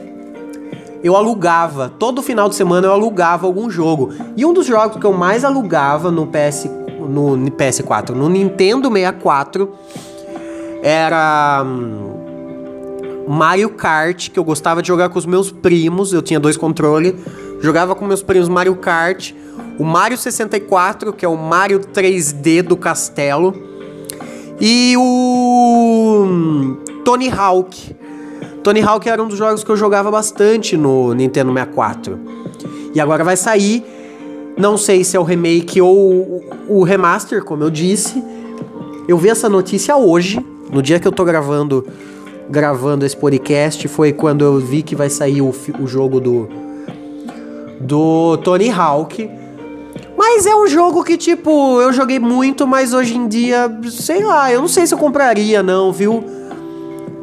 eu 1.03 1.17
alugava, 1.17 1.93
todo 1.99 2.23
final 2.23 2.49
de 2.49 2.55
semana 2.55 2.87
eu 2.87 2.93
alugava 2.93 3.49
algum 3.49 3.69
jogo. 3.69 4.13
E 4.37 4.47
um 4.47 4.53
dos 4.53 4.65
jogos 4.65 5.01
que 5.01 5.07
eu 5.07 5.13
mais 5.13 5.45
alugava 5.45 6.09
no 6.09 6.25
PS 6.25 6.71
no 7.09 7.37
PS4, 7.51 8.11
no 8.11 8.29
Nintendo 8.29 8.89
64 8.93 9.73
era 10.83 11.65
hum, 11.67 12.18
Mario 13.29 13.71
Kart, 13.71 14.31
que 14.31 14.39
eu 14.39 14.45
gostava 14.45 14.81
de 14.81 14.89
jogar 14.89 15.09
com 15.09 15.19
os 15.19 15.27
meus 15.27 15.51
primos, 15.51 16.13
eu 16.13 16.23
tinha 16.23 16.41
dois 16.41 16.57
controles, 16.57 17.15
jogava 17.61 17.95
com 17.95 18.07
meus 18.07 18.23
primos 18.23 18.49
Mario 18.49 18.77
Kart, 18.77 19.33
o 19.79 19.85
Mario 19.85 20.17
64, 20.17 21.13
que 21.13 21.25
é 21.25 21.29
o 21.29 21.37
Mario 21.37 21.81
3D 21.81 22.63
do 22.63 22.77
castelo, 22.77 23.55
e 24.61 24.95
o 24.97 26.25
hum, 26.27 26.77
Tony 27.05 27.31
Hawk, 27.31 27.97
Tony 28.63 28.83
Hawk 28.83 29.09
era 29.09 29.23
um 29.23 29.29
dos 29.29 29.39
jogos 29.39 29.63
que 29.63 29.71
eu 29.71 29.77
jogava 29.77 30.11
bastante 30.11 30.77
no 30.77 31.15
Nintendo 31.15 31.53
64. 31.53 32.19
E 32.95 33.01
agora 33.01 33.23
vai 33.23 33.37
sair, 33.37 33.85
não 34.57 34.77
sei 34.77 35.05
se 35.05 35.17
é 35.17 35.21
o 35.21 35.23
remake 35.23 35.81
ou 35.81 36.45
o 36.69 36.83
remaster, 36.83 37.43
como 37.45 37.63
eu 37.63 37.71
disse. 37.71 38.23
Eu 39.07 39.17
vi 39.17 39.31
essa 39.31 39.49
notícia 39.49 39.97
hoje, 39.97 40.45
no 40.71 40.83
dia 40.83 40.99
que 41.01 41.09
eu 41.09 41.13
tô 41.13 41.25
gravando 41.25 41.87
gravando 42.49 43.05
esse 43.05 43.17
podcast, 43.17 43.87
foi 43.89 44.13
quando 44.13 44.45
eu 44.45 44.59
vi 44.59 44.83
que 44.83 44.95
vai 44.97 45.11
sair 45.11 45.43
o, 45.43 45.55
o 45.81 45.87
jogo 45.87 46.21
do 46.21 46.49
do 47.81 48.37
Tony 48.39 48.71
Hawk. 48.71 49.31
Mas 50.17 50.47
é 50.47 50.55
um 50.55 50.67
jogo 50.67 51.05
que, 51.05 51.17
tipo, 51.17 51.81
eu 51.81 51.93
joguei 51.93 52.19
muito, 52.19 52.67
mas 52.67 52.93
hoje 52.93 53.17
em 53.17 53.29
dia, 53.29 53.71
sei 53.89 54.25
lá, 54.25 54.53
eu 54.53 54.61
não 54.61 54.69
sei 54.69 54.87
se 54.87 54.93
eu 54.93 54.99
compraria, 54.99 55.63
não, 55.63 55.93
viu? 55.93 56.25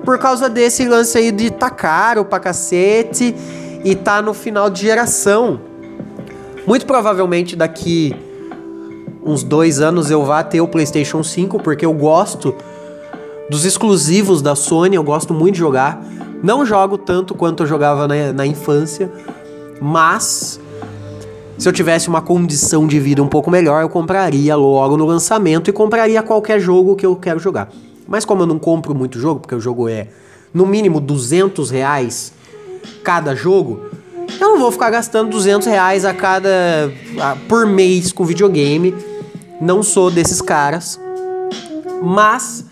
por 0.05 0.19
causa 0.19 0.47
desse 0.47 0.85
lance 0.85 1.17
aí 1.17 1.31
de 1.31 1.49
tá 1.49 1.69
caro 1.69 2.23
pra 2.23 2.39
cacete 2.39 3.35
e 3.83 3.95
tá 3.95 4.21
no 4.21 4.33
final 4.33 4.69
de 4.69 4.83
geração. 4.83 5.59
Muito 6.65 6.85
provavelmente 6.85 7.55
daqui 7.55 8.15
uns 9.23 9.43
dois 9.43 9.81
anos 9.81 10.11
eu 10.11 10.23
vá 10.23 10.43
ter 10.43 10.61
o 10.61 10.67
PlayStation 10.67 11.23
5, 11.23 11.59
porque 11.59 11.85
eu 11.85 11.93
gosto 11.93 12.55
dos 13.49 13.65
exclusivos 13.65 14.41
da 14.41 14.55
Sony, 14.55 14.95
eu 14.95 15.03
gosto 15.03 15.33
muito 15.33 15.53
de 15.53 15.59
jogar. 15.59 16.03
Não 16.43 16.65
jogo 16.65 16.97
tanto 16.97 17.33
quanto 17.33 17.63
eu 17.63 17.67
jogava 17.67 18.07
na, 18.07 18.33
na 18.33 18.45
infância, 18.45 19.11
mas 19.81 20.59
se 21.57 21.67
eu 21.67 21.73
tivesse 21.73 22.09
uma 22.09 22.21
condição 22.21 22.85
de 22.85 22.99
vida 22.99 23.23
um 23.23 23.27
pouco 23.27 23.49
melhor, 23.49 23.81
eu 23.81 23.89
compraria 23.89 24.55
logo 24.55 24.97
no 24.97 25.05
lançamento 25.05 25.69
e 25.69 25.73
compraria 25.73 26.21
qualquer 26.21 26.59
jogo 26.59 26.95
que 26.95 27.05
eu 27.05 27.15
quero 27.15 27.39
jogar. 27.39 27.69
Mas 28.07 28.25
como 28.25 28.43
eu 28.43 28.47
não 28.47 28.59
compro 28.59 28.93
muito 28.93 29.19
jogo, 29.19 29.39
porque 29.39 29.55
o 29.55 29.59
jogo 29.59 29.87
é 29.87 30.07
no 30.53 30.65
mínimo 30.65 30.99
200 30.99 31.69
reais 31.69 32.33
cada 33.03 33.35
jogo, 33.35 33.81
eu 34.39 34.49
não 34.49 34.59
vou 34.59 34.71
ficar 34.71 34.89
gastando 34.89 35.29
200 35.29 35.67
reais 35.67 36.03
a 36.03 36.13
cada 36.13 36.91
a, 37.19 37.35
por 37.47 37.65
mês 37.65 38.11
com 38.11 38.25
videogame. 38.25 38.93
Não 39.61 39.81
sou 39.81 40.11
desses 40.11 40.41
caras, 40.41 40.99
mas 42.03 42.65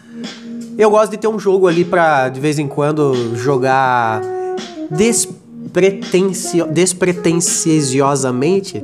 eu 0.77 0.89
gosto 0.89 1.12
de 1.12 1.18
ter 1.18 1.27
um 1.27 1.38
jogo 1.38 1.68
ali 1.68 1.86
para 1.86 2.30
de 2.30 2.39
vez 2.39 2.58
em 2.58 2.68
quando 2.68 3.36
jogar 3.36 4.22
despretencio, 4.89 6.65
despretensiosamente, 6.68 8.84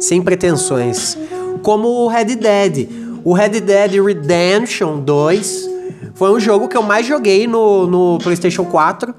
sem 0.00 0.22
pretensões, 0.22 1.18
como 1.62 1.88
o 1.88 2.08
Red 2.08 2.36
Dead. 2.36 2.88
O 3.24 3.32
Red 3.32 3.60
Dead 3.60 4.04
Redemption 4.04 5.00
2 5.00 5.70
foi 6.14 6.30
um 6.30 6.38
jogo 6.38 6.68
que 6.68 6.76
eu 6.76 6.82
mais 6.82 7.06
joguei 7.06 7.46
no, 7.46 7.86
no 7.86 8.18
PlayStation 8.18 8.64
4. 8.64 9.14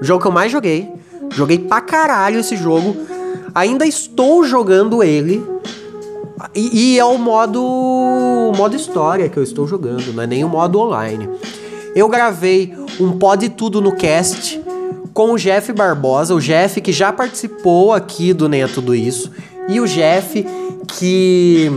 O 0.00 0.04
jogo 0.04 0.20
que 0.20 0.28
eu 0.28 0.32
mais 0.32 0.52
joguei. 0.52 0.90
Joguei 1.30 1.58
pra 1.58 1.80
caralho 1.80 2.40
esse 2.40 2.56
jogo. 2.56 2.96
Ainda 3.54 3.86
estou 3.86 4.44
jogando 4.44 5.02
ele. 5.02 5.42
E, 6.54 6.94
e 6.94 6.98
é 6.98 7.04
o 7.04 7.18
modo, 7.18 7.60
modo 8.56 8.74
história 8.76 9.28
que 9.28 9.36
eu 9.36 9.42
estou 9.42 9.66
jogando, 9.66 10.12
não 10.12 10.22
é 10.22 10.26
nem 10.26 10.44
o 10.44 10.48
modo 10.48 10.80
online. 10.80 11.28
Eu 11.94 12.08
gravei 12.08 12.74
um 13.00 13.12
Pod 13.12 13.48
Tudo 13.50 13.80
no 13.80 13.92
Cast 13.92 14.60
com 15.12 15.32
o 15.32 15.36
Jeff 15.36 15.72
Barbosa, 15.72 16.34
o 16.34 16.40
Jeff 16.40 16.80
que 16.80 16.92
já 16.92 17.12
participou 17.12 17.92
aqui 17.92 18.32
do 18.32 18.48
Nem 18.48 18.62
é 18.62 18.68
Tudo 18.68 18.94
Isso, 18.94 19.30
e 19.68 19.80
o 19.80 19.86
Jeff 19.86 20.46
que 20.98 21.70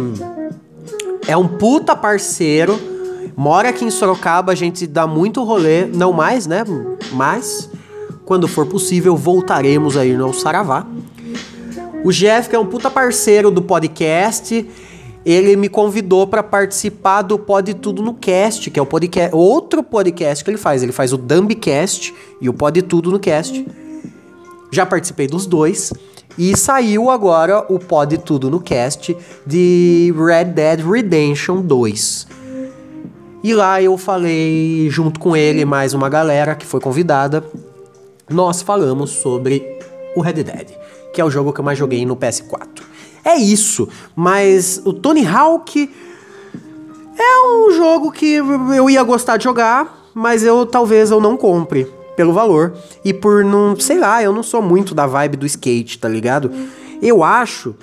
é 1.28 1.36
um 1.36 1.48
puta 1.48 1.96
parceiro 1.96 2.90
Mora 3.40 3.70
aqui 3.70 3.86
em 3.86 3.90
Sorocaba, 3.90 4.52
a 4.52 4.56
gente 4.56 4.86
dá 4.86 5.08
muito 5.08 5.46
rolê, 5.46 5.86
não 5.86 6.12
mais, 6.12 6.46
né? 6.46 6.66
Mas, 7.14 7.70
quando 8.26 8.50
for 8.50 8.66
possível, 8.66 9.16
voltaremos 9.16 9.96
aí 9.96 10.12
no 10.12 10.34
Saravá. 10.34 10.86
O 12.04 12.12
Jeff, 12.12 12.50
que 12.50 12.56
é 12.56 12.60
um 12.60 12.66
puta 12.66 12.90
parceiro 12.90 13.52
do 13.52 13.62
podcast, 13.62 14.66
ele 15.26 15.56
me 15.56 15.68
convidou 15.68 16.26
para 16.26 16.42
participar 16.42 17.22
do 17.22 17.38
Pod 17.38 17.74
Tudo 17.74 18.02
no 18.02 18.14
Cast, 18.14 18.72
que 18.72 18.80
é 18.80 18.82
o 18.82 18.86
podcast, 18.86 19.36
outro 19.36 19.84
podcast 19.84 20.44
que 20.44 20.50
ele 20.50 20.58
faz. 20.58 20.82
Ele 20.82 20.92
faz 20.92 21.12
o 21.12 21.18
Dumbcast 21.18 22.14
e 22.40 22.48
o 22.48 22.54
Pod 22.54 22.82
Tudo 22.84 23.12
no 23.12 23.20
Cast. 23.20 23.66
Já 24.72 24.86
participei 24.86 25.28
dos 25.28 25.46
dois. 25.46 25.92
E 26.38 26.56
saiu 26.56 27.10
agora 27.10 27.66
o 27.68 27.78
Pod 27.78 28.18
Tudo 28.20 28.50
no 28.50 28.62
Cast 28.62 29.16
de 29.46 30.14
Red 30.18 30.46
Dead 30.54 30.80
Redemption 30.80 31.62
2. 31.62 32.28
E 33.44 33.54
lá 33.54 33.82
eu 33.82 33.98
falei, 33.98 34.90
junto 34.90 35.20
com 35.20 35.36
ele 35.36 35.66
mais 35.66 35.94
uma 35.94 36.08
galera 36.08 36.56
que 36.56 36.66
foi 36.66 36.80
convidada, 36.80 37.44
nós 38.30 38.62
falamos 38.62 39.12
sobre 39.12 39.80
o 40.16 40.22
Red 40.22 40.44
Dead, 40.44 40.68
que 41.20 41.22
é 41.22 41.26
o 41.26 41.30
jogo 41.30 41.52
que 41.52 41.60
eu 41.60 41.66
mais 41.66 41.78
joguei 41.78 42.06
no 42.06 42.16
PS4. 42.16 42.82
É 43.26 43.36
isso, 43.36 43.90
mas 44.16 44.82
o 44.86 44.94
Tony 44.94 45.28
Hawk 45.28 45.94
é 47.18 47.46
um 47.46 47.72
jogo 47.74 48.10
que 48.10 48.36
eu 48.36 48.90
ia 48.90 49.04
gostar 49.04 49.36
de 49.36 49.44
jogar, 49.44 50.10
mas 50.14 50.44
eu 50.44 50.66
talvez 50.66 51.12
eu 51.12 51.20
não 51.20 51.36
compre 51.36 51.86
pelo 52.16 52.32
valor 52.32 52.74
e 53.04 53.14
por 53.14 53.44
não, 53.44 53.78
sei 53.78 54.00
lá, 54.00 54.24
eu 54.24 54.32
não 54.32 54.42
sou 54.42 54.62
muito 54.62 54.96
da 54.96 55.06
vibe 55.06 55.36
do 55.36 55.46
skate, 55.46 56.00
tá 56.00 56.08
ligado? 56.08 56.50
Eu 57.02 57.22
acho 57.22 57.76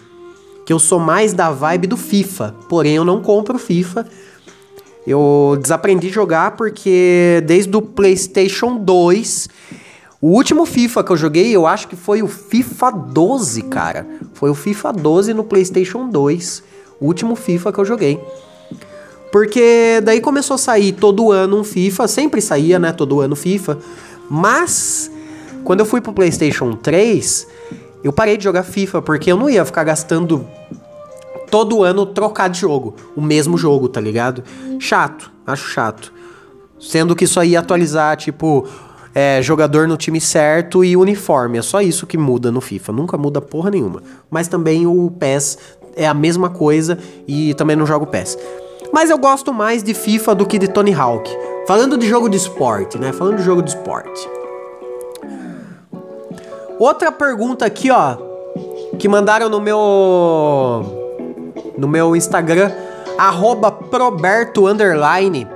que 0.64 0.72
eu 0.72 0.78
sou 0.78 0.98
mais 0.98 1.34
da 1.34 1.50
vibe 1.50 1.88
do 1.88 1.96
FIFA, 1.98 2.54
porém 2.70 2.96
eu 2.96 3.04
não 3.04 3.20
compro 3.20 3.58
FIFA 3.58 4.06
eu 5.06 5.56
desaprendi 5.60 6.08
a 6.08 6.10
jogar 6.10 6.56
porque 6.56 7.40
desde 7.46 7.76
o 7.76 7.80
PlayStation 7.80 8.76
2, 8.76 9.48
o 10.20 10.28
último 10.28 10.64
FIFA 10.64 11.04
que 11.04 11.12
eu 11.12 11.16
joguei, 11.16 11.54
eu 11.54 11.66
acho 11.66 11.88
que 11.88 11.96
foi 11.96 12.22
o 12.22 12.28
FIFA 12.28 12.90
12, 12.90 13.62
cara. 13.62 14.06
Foi 14.34 14.50
o 14.50 14.54
FIFA 14.54 14.92
12 14.92 15.34
no 15.34 15.44
PlayStation 15.44 16.08
2, 16.08 16.62
o 17.00 17.06
último 17.06 17.36
FIFA 17.36 17.72
que 17.72 17.78
eu 17.78 17.84
joguei. 17.84 18.20
Porque 19.30 20.00
daí 20.02 20.20
começou 20.20 20.54
a 20.54 20.58
sair 20.58 20.92
todo 20.92 21.30
ano 21.30 21.60
um 21.60 21.64
FIFA, 21.64 22.08
sempre 22.08 22.40
saía, 22.40 22.78
né, 22.78 22.92
todo 22.92 23.20
ano 23.20 23.36
FIFA, 23.36 23.78
mas 24.30 25.10
Quando 25.66 25.80
eu 25.80 25.86
fui 25.86 26.00
pro 26.00 26.12
PlayStation 26.12 26.74
3, 26.74 27.44
eu 28.04 28.12
parei 28.12 28.36
de 28.36 28.44
jogar 28.44 28.62
FIFA 28.62 29.02
porque 29.02 29.32
eu 29.32 29.36
não 29.36 29.50
ia 29.50 29.64
ficar 29.64 29.82
gastando 29.82 30.46
todo 31.50 31.82
ano 31.82 32.06
trocar 32.06 32.48
de 32.48 32.60
jogo, 32.60 32.94
o 33.16 33.20
mesmo 33.20 33.58
jogo, 33.58 33.88
tá 33.88 34.00
ligado? 34.00 34.44
Chato, 34.78 35.28
acho 35.44 35.68
chato. 35.68 36.12
Sendo 36.78 37.16
que 37.16 37.26
só 37.26 37.42
ia 37.42 37.58
atualizar, 37.58 38.16
tipo, 38.16 38.68
é, 39.18 39.40
jogador 39.40 39.88
no 39.88 39.96
time 39.96 40.20
certo 40.20 40.84
e 40.84 40.94
uniforme. 40.94 41.56
É 41.56 41.62
só 41.62 41.80
isso 41.80 42.06
que 42.06 42.18
muda 42.18 42.52
no 42.52 42.60
FIFA. 42.60 42.92
Nunca 42.92 43.16
muda 43.16 43.40
porra 43.40 43.70
nenhuma. 43.70 44.02
Mas 44.30 44.46
também 44.46 44.86
o 44.86 45.10
PES 45.10 45.56
é 45.96 46.06
a 46.06 46.12
mesma 46.12 46.50
coisa 46.50 46.98
e 47.26 47.54
também 47.54 47.74
não 47.74 47.86
jogo 47.86 48.06
PES. 48.06 48.36
Mas 48.92 49.08
eu 49.08 49.16
gosto 49.16 49.54
mais 49.54 49.82
de 49.82 49.94
FIFA 49.94 50.34
do 50.34 50.44
que 50.44 50.58
de 50.58 50.68
Tony 50.68 50.92
Hawk. 50.92 51.34
Falando 51.66 51.96
de 51.96 52.06
jogo 52.06 52.28
de 52.28 52.36
esporte, 52.36 52.98
né? 52.98 53.10
Falando 53.10 53.38
de 53.38 53.42
jogo 53.42 53.62
de 53.62 53.70
esporte. 53.70 54.28
Outra 56.78 57.10
pergunta 57.10 57.64
aqui, 57.64 57.90
ó, 57.90 58.18
que 58.98 59.08
mandaram 59.08 59.48
no 59.48 59.62
meu 59.62 60.84
no 61.78 61.88
meu 61.88 62.14
Instagram 62.14 62.70
arroba 63.16 63.72
proberto 63.72 64.66
underline 64.66 65.48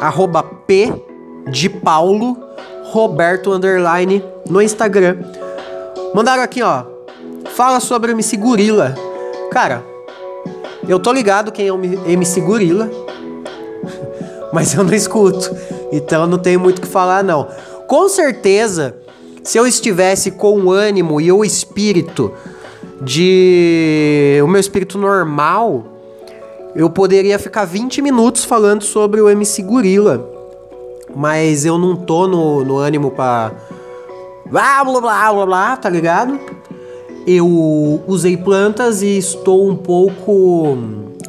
arroba 0.00 0.42
p 0.42 0.92
de 1.48 1.68
Paulo 1.68 2.45
Roberto 2.96 3.52
underline 3.52 4.24
no 4.48 4.62
Instagram. 4.62 5.18
Mandaram 6.14 6.42
aqui, 6.42 6.62
ó. 6.62 6.84
Fala 7.54 7.78
sobre 7.78 8.10
o 8.10 8.14
MC 8.14 8.38
Gorila. 8.38 8.94
Cara, 9.50 9.84
eu 10.88 10.98
tô 10.98 11.12
ligado 11.12 11.52
quem 11.52 11.66
é 11.66 11.72
o 11.72 11.78
MC 11.78 12.40
Gorila, 12.40 12.90
mas 14.50 14.72
eu 14.72 14.82
não 14.82 14.94
escuto. 14.94 15.54
Então 15.92 16.26
não 16.26 16.38
tenho 16.38 16.58
muito 16.58 16.78
o 16.78 16.80
que 16.80 16.88
falar, 16.88 17.22
não. 17.22 17.46
Com 17.86 18.08
certeza, 18.08 18.96
se 19.44 19.58
eu 19.58 19.66
estivesse 19.66 20.30
com 20.30 20.58
o 20.58 20.70
ânimo 20.70 21.20
e 21.20 21.30
o 21.30 21.44
espírito 21.44 22.32
de. 23.02 24.40
o 24.42 24.48
meu 24.48 24.58
espírito 24.58 24.96
normal, 24.96 25.84
eu 26.74 26.88
poderia 26.88 27.38
ficar 27.38 27.66
20 27.66 28.00
minutos 28.00 28.42
falando 28.42 28.84
sobre 28.84 29.20
o 29.20 29.28
MC 29.28 29.60
Gorila. 29.60 30.35
Mas 31.16 31.64
eu 31.64 31.78
não 31.78 31.96
tô 31.96 32.26
no, 32.28 32.62
no 32.62 32.76
ânimo 32.76 33.10
pra. 33.10 33.52
Blá 34.44 34.84
blá 34.84 35.00
blá 35.00 35.32
blá 35.32 35.46
blá, 35.46 35.76
tá 35.78 35.88
ligado? 35.88 36.38
Eu 37.26 38.02
usei 38.06 38.36
plantas 38.36 39.00
e 39.00 39.16
estou 39.16 39.66
um 39.66 39.74
pouco. 39.74 40.76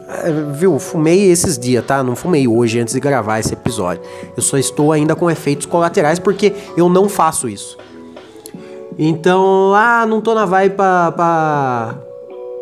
É, 0.09 0.31
viu, 0.53 0.77
fumei 0.77 1.31
esses 1.31 1.57
dias, 1.57 1.85
tá? 1.85 2.03
Não 2.03 2.17
fumei 2.17 2.47
hoje 2.47 2.79
antes 2.79 2.93
de 2.93 2.99
gravar 2.99 3.39
esse 3.39 3.53
episódio. 3.53 4.03
Eu 4.35 4.43
só 4.43 4.57
estou 4.57 4.91
ainda 4.91 5.15
com 5.15 5.31
efeitos 5.31 5.65
colaterais 5.65 6.19
porque 6.19 6.53
eu 6.75 6.89
não 6.89 7.07
faço 7.07 7.47
isso. 7.47 7.77
Então, 8.99 9.73
ah, 9.73 10.05
não 10.05 10.19
tô 10.19 10.35
na 10.35 10.45
vibe 10.45 10.75
pra, 10.75 11.11
pra 11.13 11.95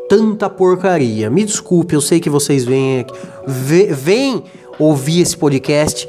tanta 0.07 0.47
porcaria. 0.47 1.29
Me 1.29 1.43
desculpe, 1.43 1.95
eu 1.95 2.01
sei 2.01 2.19
que 2.19 2.29
vocês 2.29 2.63
vêm 2.63 2.99
aqui, 2.99 3.13
vêm 3.91 4.43
ouvir 4.77 5.21
esse 5.21 5.35
podcast 5.35 6.07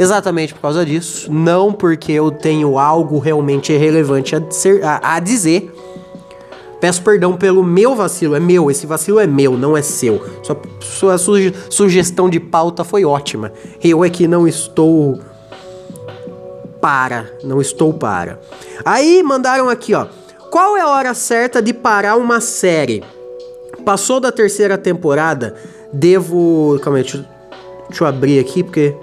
exatamente 0.00 0.54
por 0.54 0.62
causa 0.62 0.84
disso, 0.84 1.30
não 1.30 1.72
porque 1.72 2.10
eu 2.10 2.30
tenho 2.30 2.78
algo 2.78 3.18
realmente 3.18 3.76
relevante 3.76 4.34
a, 4.34 4.42
ser, 4.50 4.82
a, 4.82 5.16
a 5.16 5.20
dizer. 5.20 5.70
Peço 6.80 7.02
perdão 7.02 7.36
pelo 7.36 7.62
meu 7.62 7.94
vacilo, 7.94 8.34
é 8.34 8.40
meu, 8.40 8.70
esse 8.70 8.86
vacilo 8.86 9.20
é 9.20 9.26
meu, 9.26 9.58
não 9.58 9.76
é 9.76 9.82
seu. 9.82 10.24
Sua, 10.42 10.58
sua 10.80 11.18
suge, 11.18 11.54
sugestão 11.68 12.30
de 12.30 12.40
pauta 12.40 12.82
foi 12.82 13.04
ótima. 13.04 13.52
Eu 13.84 14.02
é 14.02 14.08
que 14.08 14.26
não 14.26 14.48
estou 14.48 15.20
para, 16.80 17.30
não 17.44 17.60
estou 17.60 17.92
para. 17.92 18.40
Aí 18.82 19.22
mandaram 19.22 19.68
aqui, 19.68 19.92
ó. 19.92 20.06
Qual 20.50 20.78
é 20.78 20.80
a 20.80 20.88
hora 20.88 21.12
certa 21.12 21.60
de 21.60 21.74
parar 21.74 22.16
uma 22.16 22.40
série? 22.40 23.04
Passou 23.84 24.18
da 24.18 24.32
terceira 24.32 24.78
temporada, 24.78 25.54
devo. 25.92 26.80
Calma 26.82 26.96
aí, 26.96 27.02
deixa, 27.02 27.28
deixa 27.88 28.04
eu 28.04 28.08
abrir 28.08 28.40
aqui 28.40 28.62
porque 28.64 28.96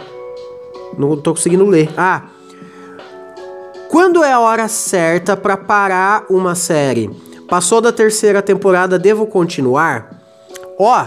não 0.97 1.17
tô 1.17 1.31
conseguindo 1.31 1.65
ler. 1.65 1.89
Ah. 1.97 2.23
Quando 3.89 4.23
é 4.23 4.31
a 4.31 4.39
hora 4.39 4.67
certa 4.67 5.35
para 5.35 5.57
parar 5.57 6.25
uma 6.29 6.55
série? 6.55 7.09
Passou 7.49 7.79
da 7.79 7.91
terceira 7.91 8.41
temporada, 8.41 8.99
devo 8.99 9.25
continuar? 9.25 10.21
Ó, 10.77 11.05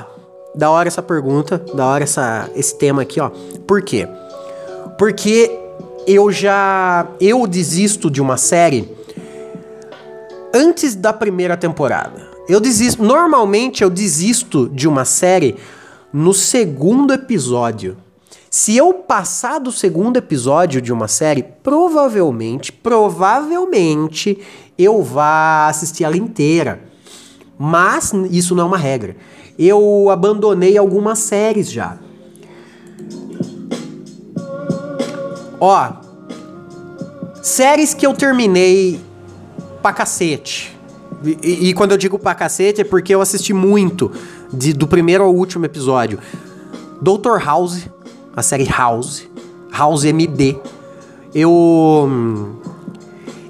da 0.54 0.70
hora 0.70 0.88
essa 0.88 1.02
pergunta, 1.02 1.58
da 1.74 1.86
hora 1.86 2.04
essa, 2.04 2.50
esse 2.54 2.76
tema 2.76 3.02
aqui, 3.02 3.20
ó. 3.20 3.30
Por 3.66 3.82
quê? 3.82 4.08
Porque 4.98 5.50
eu 6.06 6.32
já 6.32 7.06
eu 7.20 7.46
desisto 7.46 8.10
de 8.10 8.20
uma 8.20 8.36
série 8.36 8.90
antes 10.54 10.94
da 10.94 11.12
primeira 11.12 11.56
temporada. 11.56 12.28
Eu 12.48 12.58
desisto, 12.58 13.02
normalmente 13.02 13.84
eu 13.84 13.90
desisto 13.90 14.68
de 14.68 14.88
uma 14.88 15.04
série 15.04 15.56
no 16.12 16.34
segundo 16.34 17.12
episódio. 17.12 17.96
Se 18.50 18.76
eu 18.76 18.92
passar 18.92 19.60
do 19.60 19.70
segundo 19.70 20.16
episódio 20.16 20.82
de 20.82 20.92
uma 20.92 21.06
série, 21.06 21.44
provavelmente, 21.62 22.72
provavelmente 22.72 24.38
eu 24.76 25.04
vá 25.04 25.68
assistir 25.68 26.02
ela 26.02 26.16
inteira. 26.16 26.82
Mas 27.56 28.12
isso 28.28 28.56
não 28.56 28.64
é 28.64 28.66
uma 28.66 28.76
regra. 28.76 29.16
Eu 29.56 30.10
abandonei 30.10 30.76
algumas 30.76 31.20
séries 31.20 31.70
já. 31.70 31.96
Ó, 35.60 35.92
séries 37.40 37.94
que 37.94 38.04
eu 38.04 38.14
terminei 38.14 39.00
pra 39.80 39.92
cacete. 39.92 40.76
E, 41.22 41.68
e, 41.68 41.74
quando 41.74 41.92
eu 41.92 41.98
digo 41.98 42.18
pra 42.18 42.34
cacete 42.34 42.80
é 42.80 42.84
porque 42.84 43.14
eu 43.14 43.20
assisti 43.20 43.52
muito 43.52 44.10
de, 44.52 44.72
do 44.72 44.88
primeiro 44.88 45.22
ao 45.22 45.32
último 45.32 45.66
episódio. 45.66 46.18
Doutor 47.00 47.42
House, 47.44 47.86
a 48.34 48.42
série 48.42 48.64
House, 48.64 49.28
House 49.72 50.04
MD. 50.04 50.56
Eu 51.34 52.08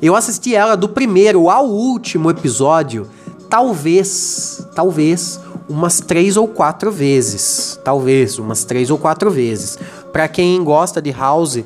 eu 0.02 0.16
assisti 0.16 0.54
ela 0.54 0.76
do 0.76 0.88
primeiro 0.88 1.50
ao 1.50 1.66
último 1.66 2.30
episódio, 2.30 3.06
talvez, 3.50 4.66
talvez 4.74 5.40
umas 5.68 6.00
três 6.00 6.36
ou 6.36 6.48
quatro 6.48 6.90
vezes, 6.90 7.78
talvez 7.84 8.38
umas 8.38 8.64
três 8.64 8.90
ou 8.90 8.98
quatro 8.98 9.30
vezes. 9.30 9.78
Para 10.12 10.26
quem 10.26 10.64
gosta 10.64 11.02
de 11.02 11.10
House, 11.10 11.62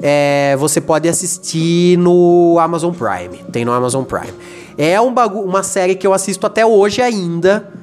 é, 0.00 0.56
você 0.58 0.80
pode 0.80 1.08
assistir 1.08 1.98
no 1.98 2.56
Amazon 2.60 2.94
Prime. 2.94 3.44
Tem 3.50 3.64
no 3.64 3.72
Amazon 3.72 4.04
Prime. 4.04 4.32
É 4.78 4.98
um 5.00 5.12
uma 5.44 5.62
série 5.62 5.94
que 5.94 6.06
eu 6.06 6.14
assisto 6.14 6.46
até 6.46 6.64
hoje 6.64 7.02
ainda. 7.02 7.79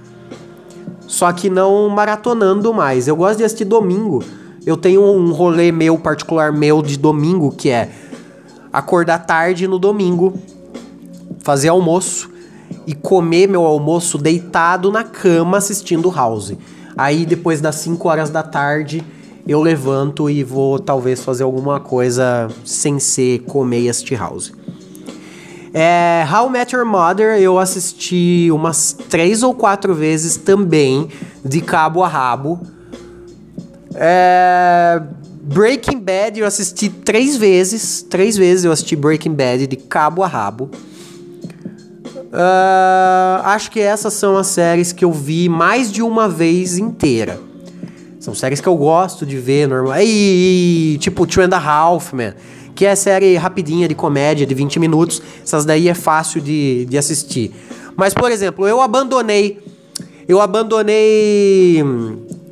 Só 1.07 1.31
que 1.31 1.49
não 1.49 1.89
maratonando 1.89 2.73
mais. 2.73 3.07
Eu 3.07 3.15
gosto 3.15 3.37
de 3.37 3.45
assistir 3.45 3.65
domingo. 3.65 4.23
Eu 4.65 4.75
tenho 4.75 5.01
um 5.01 5.31
rolê 5.31 5.71
meu, 5.71 5.97
particular 5.97 6.51
meu, 6.51 6.81
de 6.81 6.97
domingo, 6.97 7.51
que 7.51 7.69
é 7.69 7.89
acordar 8.71 9.19
tarde 9.19 9.65
no 9.67 9.79
domingo, 9.79 10.37
fazer 11.39 11.69
almoço 11.69 12.29
e 12.85 12.93
comer 12.93 13.47
meu 13.47 13.65
almoço 13.65 14.17
deitado 14.17 14.91
na 14.91 15.03
cama 15.03 15.57
assistindo 15.57 16.09
House. 16.09 16.53
Aí 16.97 17.25
depois 17.25 17.61
das 17.61 17.75
5 17.75 18.07
horas 18.07 18.29
da 18.29 18.43
tarde 18.43 19.03
eu 19.47 19.61
levanto 19.61 20.29
e 20.29 20.43
vou 20.43 20.77
talvez 20.77 21.23
fazer 21.23 21.43
alguma 21.43 21.79
coisa 21.79 22.49
sem 22.65 22.99
ser 22.99 23.39
comer 23.43 23.81
e 23.81 23.89
assistir 23.89 24.15
House. 24.15 24.51
É, 25.73 26.25
How 26.31 26.49
Met 26.49 26.75
Your 26.75 26.85
Mother 26.85 27.39
eu 27.39 27.59
assisti 27.59 28.49
umas 28.51 28.95
três 29.09 29.43
ou 29.43 29.53
quatro 29.53 29.93
vezes 29.93 30.37
também, 30.37 31.09
de 31.43 31.61
cabo 31.61 32.03
a 32.03 32.07
rabo. 32.07 32.59
É, 33.93 35.01
Breaking 35.41 35.99
Bad 35.99 36.39
eu 36.39 36.45
assisti 36.45 36.89
três 36.89 37.37
vezes. 37.37 38.01
Três 38.01 38.35
vezes 38.35 38.65
eu 38.65 38.71
assisti 38.71 38.95
Breaking 38.95 39.33
Bad 39.33 39.65
de 39.65 39.75
cabo 39.75 40.23
a 40.23 40.27
rabo. 40.27 40.69
Uh, 42.27 43.41
acho 43.43 43.71
que 43.71 43.79
essas 43.79 44.13
são 44.13 44.35
as 44.35 44.47
séries 44.47 44.91
que 44.91 45.05
eu 45.05 45.11
vi 45.11 45.47
mais 45.47 45.91
de 45.91 46.01
uma 46.01 46.27
vez 46.27 46.77
inteira. 46.77 47.39
São 48.19 48.35
séries 48.35 48.59
que 48.59 48.67
eu 48.67 48.75
gosto 48.75 49.25
de 49.25 49.37
ver, 49.37 49.67
normal. 49.67 49.95
E, 50.01 50.97
tipo, 50.99 51.25
Two 51.25 51.41
and 51.43 51.55
a 51.55 51.57
Half, 51.57 52.11
man. 52.13 52.33
Que 52.77 52.85
é 52.85 52.95
série 52.95 53.35
rapidinha 53.37 53.87
de 53.87 53.95
comédia, 53.95 54.45
de 54.45 54.53
20 54.53 54.79
minutos. 54.79 55.19
Essas 55.43 55.65
daí 55.65 55.89
é 55.89 55.95
fácil 55.95 56.39
de, 56.39 56.85
de 56.85 56.95
assistir. 56.95 57.51
Mas, 57.95 58.13
por 58.13 58.31
exemplo, 58.31 58.67
eu 58.67 58.79
abandonei. 58.79 59.59
Eu 60.27 60.39
abandonei. 60.39 61.83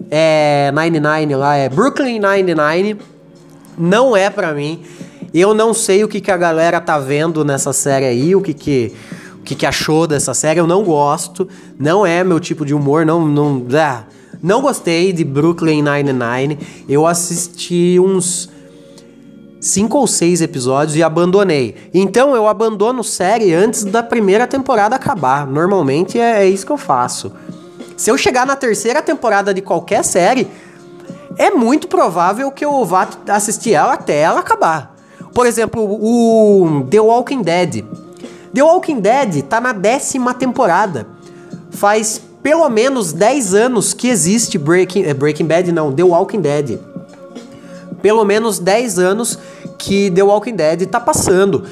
É. 0.09 0.71
99 0.73 1.35
lá, 1.35 1.55
é 1.55 1.69
Brooklyn 1.69 2.19
99. 2.19 2.97
Não 3.77 4.17
é 4.17 4.31
pra 4.31 4.51
mim. 4.51 4.81
Eu 5.31 5.53
não 5.53 5.75
sei 5.75 6.03
o 6.03 6.07
que, 6.07 6.19
que 6.19 6.31
a 6.31 6.37
galera 6.37 6.81
tá 6.81 6.97
vendo 6.97 7.45
nessa 7.45 7.71
série 7.71 8.05
aí, 8.05 8.35
o 8.35 8.41
que 8.41 8.55
que, 8.55 8.93
o 9.35 9.43
que, 9.43 9.53
que 9.53 9.65
achou 9.67 10.07
dessa 10.07 10.33
série. 10.33 10.59
Eu 10.59 10.65
não 10.65 10.83
gosto. 10.83 11.47
Não 11.77 12.03
é 12.03 12.23
meu 12.23 12.39
tipo 12.39 12.65
de 12.65 12.73
humor. 12.73 13.05
Não. 13.05 13.27
não 13.27 13.63
ah, 13.79 14.05
não 14.41 14.59
gostei 14.59 15.13
de 15.13 15.23
Brooklyn 15.23 15.83
Nine-Nine. 15.83 16.57
Eu 16.89 17.05
assisti 17.05 17.99
uns 17.99 18.54
cinco 19.65 19.97
ou 19.97 20.05
seis 20.05 20.41
episódios 20.41 20.95
e 20.95 21.01
abandonei. 21.01 21.75
Então 21.91 22.35
eu 22.35 22.47
abandono 22.47 23.03
série 23.03 23.51
antes 23.51 23.83
da 23.83 24.03
primeira 24.03 24.45
temporada 24.45 24.95
acabar. 24.95 25.47
Normalmente 25.47 26.19
é, 26.19 26.43
é 26.43 26.47
isso 26.47 26.65
que 26.65 26.71
eu 26.71 26.77
faço. 26.77 27.31
Se 27.97 28.11
eu 28.11 28.17
chegar 28.17 28.45
na 28.45 28.55
terceira 28.55 29.01
temporada 29.01 29.53
de 29.53 29.61
qualquer 29.61 30.03
série, 30.03 30.47
é 31.35 31.49
muito 31.49 31.87
provável 31.87 32.51
que 32.51 32.63
eu 32.63 32.85
vá 32.85 33.07
assistir 33.29 33.73
ela 33.73 33.93
até 33.93 34.19
ela 34.19 34.41
acabar. 34.41 34.95
Por 35.33 35.47
exemplo, 35.47 35.81
o 35.83 36.85
The 36.89 36.99
Walking 36.99 37.41
Dead. 37.41 37.83
The 38.53 38.61
Walking 38.61 38.99
Dead 38.99 39.41
tá 39.43 39.59
na 39.59 39.73
décima 39.73 40.35
temporada. 40.35 41.07
Faz 41.71 42.21
pelo 42.43 42.69
menos 42.69 43.11
10 43.11 43.55
anos 43.55 43.95
que 43.95 44.07
existe 44.07 44.59
Breaking, 44.59 45.05
eh, 45.05 45.13
Breaking 45.15 45.45
Bad, 45.45 45.71
não, 45.71 45.91
The 45.91 46.03
Walking 46.03 46.41
Dead. 46.41 46.79
Pelo 48.05 48.23
menos 48.23 48.59
10 48.59 48.99
anos 48.99 49.39
que 49.79 50.11
The 50.11 50.21
Walking 50.21 50.55
Dead 50.55 50.85
tá 50.85 50.99
passando. 50.99 51.63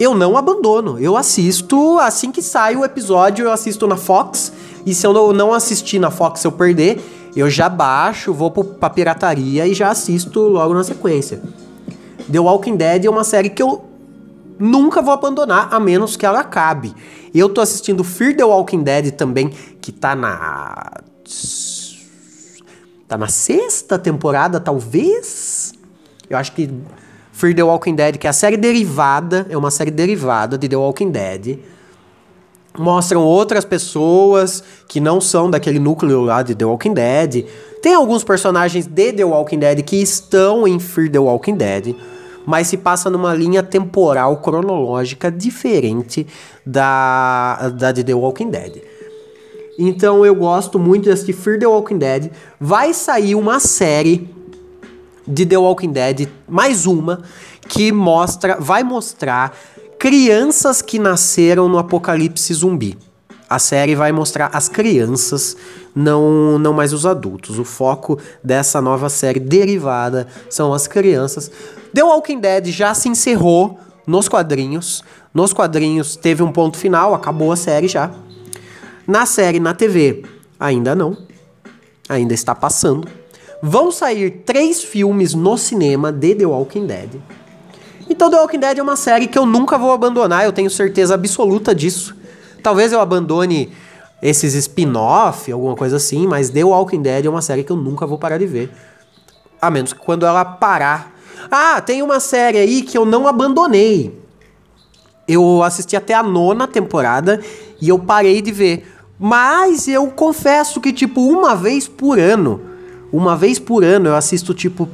Eu 0.00 0.14
não 0.14 0.38
abandono, 0.38 0.98
eu 0.98 1.18
assisto 1.18 1.98
assim 1.98 2.32
que 2.32 2.40
sai 2.40 2.74
o 2.74 2.82
episódio, 2.82 3.44
eu 3.44 3.52
assisto 3.52 3.86
na 3.86 3.98
Fox. 3.98 4.54
E 4.86 4.94
se 4.94 5.06
eu 5.06 5.34
não 5.34 5.52
assistir 5.52 5.98
na 5.98 6.10
Fox, 6.10 6.42
eu 6.44 6.52
perder, 6.52 6.98
eu 7.36 7.50
já 7.50 7.68
baixo, 7.68 8.32
vou 8.32 8.50
pra 8.50 8.88
pirataria 8.88 9.66
e 9.66 9.74
já 9.74 9.90
assisto 9.90 10.40
logo 10.40 10.72
na 10.72 10.82
sequência. 10.82 11.42
The 12.32 12.40
Walking 12.40 12.76
Dead 12.76 13.04
é 13.04 13.10
uma 13.10 13.22
série 13.22 13.50
que 13.50 13.62
eu 13.62 13.84
nunca 14.58 15.02
vou 15.02 15.12
abandonar, 15.12 15.68
a 15.70 15.78
menos 15.78 16.16
que 16.16 16.24
ela 16.24 16.40
acabe. 16.40 16.94
Eu 17.34 17.50
tô 17.50 17.60
assistindo 17.60 18.02
Fear 18.02 18.34
the 18.34 18.44
Walking 18.44 18.82
Dead 18.82 19.10
também, 19.10 19.50
que 19.78 19.92
tá 19.92 20.16
na. 20.16 21.02
Tá 23.06 23.18
na 23.18 23.28
sexta 23.28 23.98
temporada, 23.98 24.58
talvez. 24.58 25.51
Eu 26.28 26.36
acho 26.36 26.52
que 26.52 26.70
Fear 27.32 27.54
the 27.54 27.62
Walking 27.62 27.94
Dead, 27.94 28.16
que 28.18 28.26
é 28.26 28.30
a 28.30 28.32
série 28.32 28.56
derivada, 28.56 29.46
é 29.48 29.56
uma 29.56 29.70
série 29.70 29.90
derivada 29.90 30.58
de 30.58 30.68
The 30.68 30.76
Walking 30.76 31.10
Dead. 31.10 31.58
Mostram 32.78 33.22
outras 33.22 33.64
pessoas 33.64 34.62
que 34.88 35.00
não 35.00 35.20
são 35.20 35.50
daquele 35.50 35.78
núcleo 35.78 36.22
lá 36.22 36.42
de 36.42 36.54
The 36.54 36.64
Walking 36.64 36.94
Dead. 36.94 37.46
Tem 37.82 37.94
alguns 37.94 38.24
personagens 38.24 38.86
de 38.86 39.12
The 39.12 39.24
Walking 39.24 39.58
Dead 39.58 39.82
que 39.82 39.96
estão 39.96 40.66
em 40.66 40.78
Fear 40.78 41.10
the 41.10 41.18
Walking 41.18 41.56
Dead 41.56 41.94
mas 42.46 42.68
se 42.68 42.76
passa 42.76 43.08
numa 43.08 43.34
linha 43.34 43.62
temporal 43.62 44.38
cronológica 44.38 45.30
diferente 45.30 46.26
da, 46.66 47.68
da 47.70 47.92
de 47.92 48.04
The 48.04 48.14
Walking 48.14 48.50
Dead. 48.50 48.82
Então 49.78 50.24
eu 50.24 50.34
gosto 50.34 50.78
muito 50.78 51.04
de 51.04 51.10
assistir 51.10 51.32
Fear 51.32 51.58
the 51.58 51.66
Walking 51.66 51.98
Dead. 51.98 52.30
Vai 52.60 52.92
sair 52.92 53.34
uma 53.34 53.58
série 53.58 54.28
de 55.26 55.46
The 55.46 55.56
Walking 55.56 55.92
Dead, 55.92 56.28
mais 56.48 56.86
uma, 56.86 57.22
que 57.68 57.92
mostra, 57.92 58.56
vai 58.58 58.82
mostrar 58.82 59.56
crianças 59.98 60.82
que 60.82 60.98
nasceram 60.98 61.68
no 61.68 61.78
apocalipse 61.78 62.52
zumbi. 62.54 62.98
A 63.48 63.58
série 63.58 63.94
vai 63.94 64.12
mostrar 64.12 64.50
as 64.52 64.68
crianças, 64.68 65.56
não, 65.94 66.58
não 66.58 66.72
mais 66.72 66.92
os 66.92 67.04
adultos. 67.04 67.58
O 67.58 67.64
foco 67.64 68.18
dessa 68.42 68.80
nova 68.80 69.08
série 69.08 69.38
derivada 69.38 70.26
são 70.48 70.72
as 70.72 70.86
crianças. 70.86 71.50
The 71.94 72.02
Walking 72.02 72.40
Dead 72.40 72.68
já 72.68 72.94
se 72.94 73.08
encerrou 73.08 73.78
nos 74.06 74.28
quadrinhos. 74.28 75.04
Nos 75.34 75.52
quadrinhos 75.52 76.16
teve 76.16 76.42
um 76.42 76.50
ponto 76.50 76.78
final, 76.78 77.14
acabou 77.14 77.52
a 77.52 77.56
série 77.56 77.88
já. 77.88 78.10
Na 79.06 79.26
série, 79.26 79.60
na 79.60 79.74
TV, 79.74 80.24
ainda 80.58 80.94
não. 80.94 81.16
Ainda 82.08 82.34
está 82.34 82.54
passando. 82.54 83.06
Vão 83.64 83.92
sair 83.92 84.42
três 84.44 84.82
filmes 84.82 85.34
no 85.34 85.56
cinema 85.56 86.10
de 86.10 86.34
The 86.34 86.46
Walking 86.46 86.84
Dead. 86.84 87.10
Então, 88.10 88.28
The 88.28 88.36
Walking 88.40 88.58
Dead 88.58 88.78
é 88.78 88.82
uma 88.82 88.96
série 88.96 89.28
que 89.28 89.38
eu 89.38 89.46
nunca 89.46 89.78
vou 89.78 89.92
abandonar, 89.92 90.44
eu 90.44 90.52
tenho 90.52 90.68
certeza 90.68 91.14
absoluta 91.14 91.72
disso. 91.72 92.16
Talvez 92.60 92.92
eu 92.92 93.00
abandone 93.00 93.72
esses 94.20 94.54
spin-off, 94.54 95.50
alguma 95.50 95.76
coisa 95.76 95.96
assim, 95.96 96.26
mas 96.26 96.50
The 96.50 96.64
Walking 96.64 97.02
Dead 97.02 97.24
é 97.24 97.30
uma 97.30 97.40
série 97.40 97.62
que 97.62 97.70
eu 97.70 97.76
nunca 97.76 98.04
vou 98.04 98.18
parar 98.18 98.38
de 98.38 98.46
ver. 98.46 98.68
A 99.60 99.70
menos 99.70 99.92
que 99.92 100.00
quando 100.00 100.26
ela 100.26 100.44
parar. 100.44 101.12
Ah, 101.50 101.80
tem 101.80 102.02
uma 102.02 102.18
série 102.18 102.58
aí 102.58 102.82
que 102.82 102.98
eu 102.98 103.04
não 103.04 103.28
abandonei. 103.28 104.20
Eu 105.26 105.62
assisti 105.62 105.96
até 105.96 106.14
a 106.14 106.22
nona 106.22 106.66
temporada 106.66 107.40
e 107.80 107.88
eu 107.88 107.98
parei 107.98 108.42
de 108.42 108.50
ver. 108.50 108.92
Mas 109.18 109.86
eu 109.86 110.08
confesso 110.08 110.80
que, 110.80 110.92
tipo, 110.92 111.20
uma 111.20 111.54
vez 111.54 111.86
por 111.86 112.18
ano, 112.18 112.71
uma 113.12 113.36
vez 113.36 113.58
por 113.58 113.84
ano 113.84 114.08
eu 114.08 114.16
assisto, 114.16 114.54
tipo, 114.54 114.88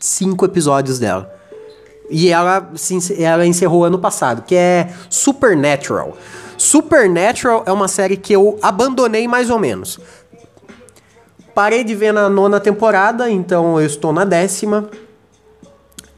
cinco 0.00 0.44
episódios 0.44 0.98
dela. 0.98 1.32
E 2.10 2.30
ela, 2.30 2.70
ela 3.18 3.46
encerrou 3.46 3.84
ano 3.84 3.98
passado, 3.98 4.42
que 4.42 4.54
é 4.54 4.92
Supernatural. 5.08 6.16
Supernatural 6.56 7.62
é 7.66 7.72
uma 7.72 7.86
série 7.86 8.16
que 8.16 8.32
eu 8.32 8.58
abandonei 8.60 9.28
mais 9.28 9.48
ou 9.50 9.58
menos. 9.58 10.00
Parei 11.54 11.84
de 11.84 11.94
ver 11.94 12.12
na 12.12 12.28
nona 12.28 12.58
temporada, 12.58 13.30
então 13.30 13.80
eu 13.80 13.86
estou 13.86 14.12
na 14.12 14.24
décima. 14.24 14.88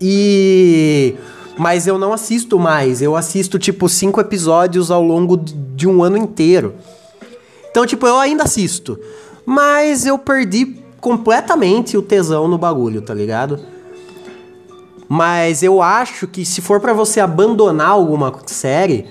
E. 0.00 1.14
Mas 1.58 1.86
eu 1.86 1.98
não 1.98 2.12
assisto 2.12 2.58
mais. 2.58 3.02
Eu 3.02 3.16
assisto, 3.16 3.58
tipo, 3.58 3.88
cinco 3.88 4.20
episódios 4.20 4.90
ao 4.90 5.02
longo 5.02 5.36
de 5.36 5.86
um 5.86 6.02
ano 6.02 6.16
inteiro. 6.16 6.74
Então, 7.70 7.84
tipo, 7.84 8.06
eu 8.06 8.16
ainda 8.16 8.44
assisto. 8.44 8.98
Mas 9.50 10.06
eu 10.06 10.16
perdi 10.16 10.76
completamente 11.00 11.96
o 11.96 12.02
tesão 12.02 12.46
no 12.46 12.56
bagulho, 12.56 13.02
tá 13.02 13.12
ligado? 13.12 13.58
Mas 15.08 15.64
eu 15.64 15.82
acho 15.82 16.28
que 16.28 16.44
se 16.44 16.60
for 16.60 16.78
para 16.78 16.92
você 16.92 17.18
abandonar 17.18 17.88
alguma 17.88 18.32
série, 18.46 19.08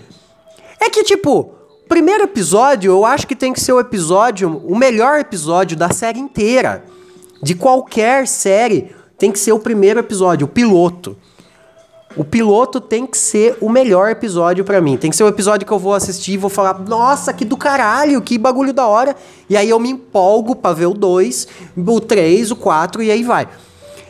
é 0.80 0.90
que 0.90 1.04
tipo, 1.04 1.52
primeiro 1.90 2.24
episódio, 2.24 2.90
eu 2.90 3.06
acho 3.06 3.28
que 3.28 3.36
tem 3.36 3.52
que 3.52 3.60
ser 3.60 3.74
o 3.74 3.82
episódio, 3.82 4.62
o 4.66 4.78
melhor 4.78 5.20
episódio 5.20 5.76
da 5.76 5.90
série 5.90 6.22
inteira. 6.22 6.86
De 7.44 7.54
qualquer 7.54 8.26
série, 8.26 8.96
tem 9.18 9.34
que 9.34 9.40
ser 9.40 9.52
o 9.52 9.60
primeiro 9.60 10.00
episódio, 10.00 10.46
o 10.46 10.50
piloto. 10.50 11.18
O 12.20 12.24
piloto 12.26 12.82
tem 12.82 13.08
que 13.08 13.18
ser 13.18 13.58
o 13.62 13.70
melhor 13.70 14.10
episódio 14.10 14.66
para 14.66 14.82
mim. 14.82 14.98
Tem 14.98 15.10
que 15.10 15.16
ser 15.16 15.24
o 15.24 15.30
episódio 15.30 15.66
que 15.66 15.72
eu 15.72 15.80
vou 15.80 15.94
assistir 15.94 16.34
e 16.34 16.38
vou 16.38 16.50
falar, 16.50 16.78
nossa, 16.78 17.32
que 17.32 17.46
do 17.46 17.56
caralho, 17.56 18.22
que 18.22 18.38
bagulho 18.38 18.74
da 18.74 18.86
hora. 18.86 19.16
E 19.50 19.56
aí 19.56 19.70
eu 19.70 19.80
me 19.80 19.90
empolgo 19.90 20.54
pra 20.54 20.74
ver 20.74 20.88
o 20.88 20.94
2, 20.94 21.48
o 21.78 22.02
3, 22.02 22.52
o 22.52 22.58
4 22.58 23.04
e 23.04 23.10
aí 23.10 23.24
vai. 23.24 23.48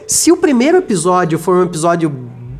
Se 0.08 0.32
o 0.32 0.38
primeiro 0.38 0.80
episódio 0.80 1.38
for 1.38 1.58
um 1.58 1.64
episódio 1.66 2.12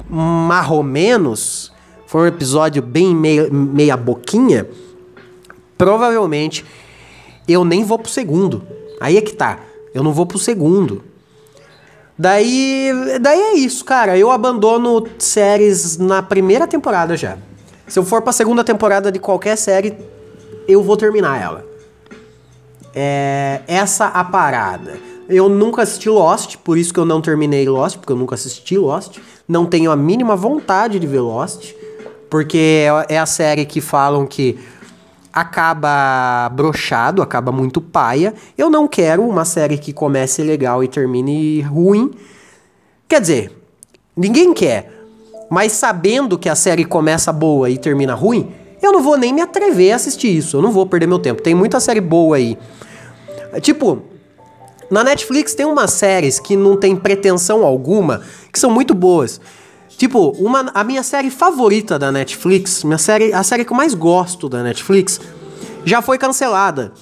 marromenos, 0.08 1.72
for 2.06 2.22
um 2.22 2.28
episódio 2.28 2.84
bem 2.84 3.16
meia, 3.16 3.50
meia 3.50 3.98
boquinha, 3.98 4.70
provavelmente 5.76 6.64
eu 7.48 7.66
nem 7.66 7.84
vou 7.84 7.98
pro 7.98 8.12
segundo. 8.12 8.62
Aí 9.02 9.18
é 9.18 9.22
que 9.22 9.34
tá. 9.34 9.62
Eu 9.96 10.04
não 10.04 10.14
vou 10.14 10.28
pro 10.28 10.38
segundo. 10.38 11.09
Daí, 12.20 12.92
daí 13.22 13.40
é 13.40 13.54
isso, 13.54 13.86
cara. 13.86 14.18
Eu 14.18 14.30
abandono 14.30 15.08
séries 15.18 15.98
na 15.98 16.22
primeira 16.22 16.68
temporada 16.68 17.16
já. 17.16 17.38
Se 17.88 17.98
eu 17.98 18.04
for 18.04 18.22
pra 18.22 18.34
segunda 18.34 18.62
temporada 18.62 19.10
de 19.10 19.20
qualquer 19.20 19.56
série, 19.56 19.96
eu 20.68 20.84
vou 20.84 20.98
terminar 20.98 21.42
ela. 21.42 21.66
É 22.94 23.62
essa 23.66 24.08
a 24.08 24.22
parada. 24.26 25.00
Eu 25.30 25.48
nunca 25.48 25.84
assisti 25.84 26.10
Lost, 26.10 26.58
por 26.58 26.78
isso 26.78 26.94
que 26.94 27.00
eu 27.00 27.06
não 27.06 27.22
terminei 27.22 27.70
Lost, 27.70 27.98
porque 27.98 28.12
eu 28.12 28.18
nunca 28.18 28.36
assisti 28.36 28.78
Lost. 28.78 29.20
Não 29.48 29.66
tenho 29.66 29.90
a 29.90 29.96
mínima 29.96 30.36
vontade 30.36 31.00
de 31.00 31.08
ver 31.08 31.22
Lost, 31.22 31.74
porque 32.30 32.86
é, 33.08 33.18
a 33.18 33.26
série 33.26 33.66
que 33.66 33.80
falam 33.80 34.28
que 34.28 34.60
acaba 35.34 36.50
brochado, 36.50 37.22
acaba 37.22 37.52
muito 37.52 37.80
paia. 37.80 38.34
Eu 38.58 38.70
não 38.70 38.88
quero 38.88 39.28
uma 39.28 39.46
série 39.46 39.78
que 39.78 39.94
comece 39.94 40.42
legal 40.44 40.84
e 40.84 40.88
termine 40.88 41.62
ruim. 41.62 42.12
Quer 43.08 43.22
dizer, 43.22 43.52
ninguém 44.16 44.54
quer. 44.54 44.92
Mas 45.50 45.72
sabendo 45.72 46.38
que 46.38 46.48
a 46.48 46.56
série 46.56 46.86
começa 46.86 47.34
boa 47.34 47.70
e 47.70 47.78
termina 47.78 48.14
ruim, 48.14 48.52
eu 48.82 48.92
não 48.92 49.02
vou 49.02 49.18
nem 49.18 49.34
me 49.34 49.42
atrever 49.42 49.94
a 49.94 49.96
assistir 49.96 50.36
isso. 50.36 50.58
Eu 50.58 50.62
não 50.62 50.72
vou 50.72 50.86
perder 50.86 51.08
meu 51.08 51.20
tempo. 51.20 51.42
Tem 51.42 51.56
muita 51.56 51.80
série 51.80 52.02
boa 52.02 52.38
aí. 52.38 52.58
Tipo, 53.62 54.04
na 54.90 55.04
Netflix 55.04 55.54
tem 55.54 55.66
umas 55.66 55.92
séries 55.92 56.40
que 56.40 56.56
não 56.56 56.78
tem 56.78 56.96
pretensão 56.96 57.66
alguma, 57.66 58.22
que 58.52 58.60
são 58.60 58.72
muito 58.72 58.94
boas. 58.94 59.42
Tipo, 60.00 60.30
uma, 60.40 60.72
a 60.74 60.82
minha 60.82 61.04
série 61.04 61.30
favorita 61.30 62.00
da 62.00 62.10
Netflix, 62.10 62.86
minha 62.86 62.98
série, 62.98 63.34
a 63.34 63.44
série 63.44 63.66
que 63.66 63.74
eu 63.74 63.76
mais 63.76 63.94
gosto 63.94 64.48
da 64.48 64.64
Netflix, 64.64 65.20
já 65.84 66.02
foi 66.02 66.18
cancelada. 66.18 66.94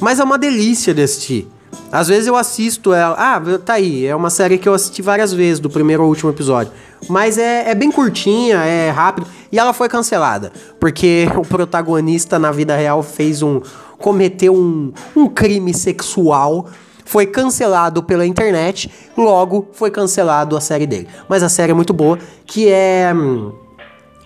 Mas 0.00 0.18
é 0.20 0.24
uma 0.24 0.38
delícia 0.38 0.94
de 0.94 1.02
assistir. 1.02 1.46
Às 1.92 2.08
vezes 2.08 2.26
eu 2.26 2.34
assisto 2.34 2.94
ela. 2.94 3.14
Ah, 3.18 3.38
tá 3.58 3.74
aí. 3.74 4.06
É 4.06 4.16
uma 4.16 4.30
série 4.30 4.56
que 4.56 4.66
eu 4.66 4.72
assisti 4.72 5.02
várias 5.02 5.34
vezes, 5.34 5.60
do 5.60 5.68
primeiro 5.68 6.02
ao 6.02 6.08
último 6.08 6.30
episódio. 6.30 6.72
Mas 7.10 7.36
é, 7.36 7.68
é 7.70 7.74
bem 7.74 7.92
curtinha, 7.92 8.56
é 8.64 8.88
rápido. 8.88 9.26
E 9.52 9.58
ela 9.58 9.74
foi 9.74 9.86
cancelada. 9.86 10.50
Porque 10.80 11.28
o 11.36 11.42
protagonista 11.42 12.38
na 12.38 12.50
vida 12.52 12.74
real 12.74 13.02
fez 13.02 13.42
um. 13.42 13.60
cometeu 13.98 14.54
um, 14.54 14.94
um 15.14 15.28
crime 15.28 15.74
sexual 15.74 16.70
foi 17.06 17.24
cancelado 17.24 18.02
pela 18.02 18.26
internet, 18.26 18.90
logo 19.16 19.68
foi 19.72 19.90
cancelado 19.90 20.56
a 20.56 20.60
série 20.60 20.86
dele. 20.86 21.08
Mas 21.28 21.42
a 21.42 21.48
série 21.48 21.70
é 21.70 21.74
muito 21.74 21.94
boa, 21.94 22.18
que 22.44 22.68
é 22.68 23.12
hum, 23.14 23.52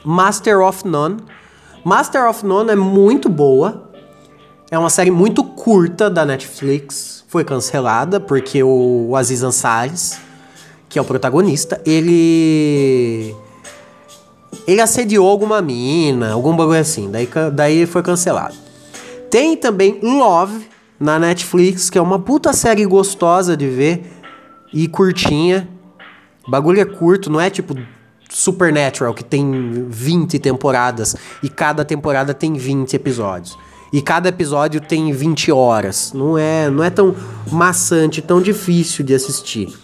Master 0.03 0.61
of 0.61 0.89
None. 0.89 1.19
Master 1.85 2.27
of 2.29 2.45
None 2.45 2.71
é 2.71 2.77
muito 2.77 3.29
boa. 3.29 3.91
É 4.71 4.79
uma 4.79 4.89
série 4.89 5.11
muito 5.11 5.45
curta 5.45 6.09
da 6.09 6.25
Netflix. 6.25 7.23
Foi 7.29 7.45
cancelada 7.45 8.19
porque 8.19 8.63
o 8.63 9.15
Aziz 9.15 9.43
Ansari, 9.43 9.93
que 10.89 10.99
é 10.99 11.03
o 11.03 11.05
protagonista, 11.05 11.81
ele 11.85 13.37
ele 14.67 14.81
assediou 14.81 15.29
alguma 15.29 15.61
mina, 15.61 16.33
algum 16.33 16.57
bagulho 16.57 16.81
assim. 16.81 17.11
Daí, 17.11 17.29
daí 17.53 17.87
foi 17.87 18.03
cancelado. 18.03 18.55
Tem 19.29 19.57
também 19.57 20.01
Love 20.03 20.67
na 21.01 21.19
Netflix, 21.19 21.89
que 21.89 21.97
é 21.97 22.03
uma 22.03 22.19
puta 22.19 22.53
série 22.53 22.85
gostosa 22.85 23.57
de 23.57 23.67
ver 23.67 24.03
e 24.73 24.87
curtinha. 24.87 25.67
O 26.47 26.51
bagulho 26.51 26.81
é 26.81 26.85
curto, 26.85 27.31
não 27.31 27.41
é 27.41 27.49
tipo 27.49 27.75
Supernatural, 28.29 29.13
que 29.13 29.25
tem 29.25 29.87
20 29.89 30.39
temporadas 30.39 31.17
e 31.43 31.49
cada 31.49 31.85
temporada 31.85 32.33
tem 32.33 32.53
20 32.53 32.95
episódios. 32.95 33.59
E 33.93 34.01
cada 34.01 34.29
episódio 34.29 34.81
tem 34.81 35.11
20 35.11 35.51
horas. 35.51 36.13
Não 36.13 36.39
é, 36.39 36.71
não 36.71 36.85
é 36.85 36.91
tão 36.91 37.17
maçante, 37.51 38.23
tão 38.23 38.41
difícil 38.41 39.05
de 39.05 39.15
assistir. 39.15 39.77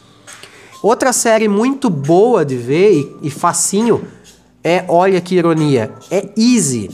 Outra 0.81 1.13
série 1.13 1.49
muito 1.49 1.91
boa 1.91 2.45
de 2.45 2.57
ver 2.57 2.93
e, 2.93 3.17
e 3.23 3.31
facinho 3.31 4.05
é, 4.63 4.85
olha 4.89 5.21
que 5.21 5.35
ironia, 5.35 5.93
é 6.11 6.29
Easy. 6.37 6.91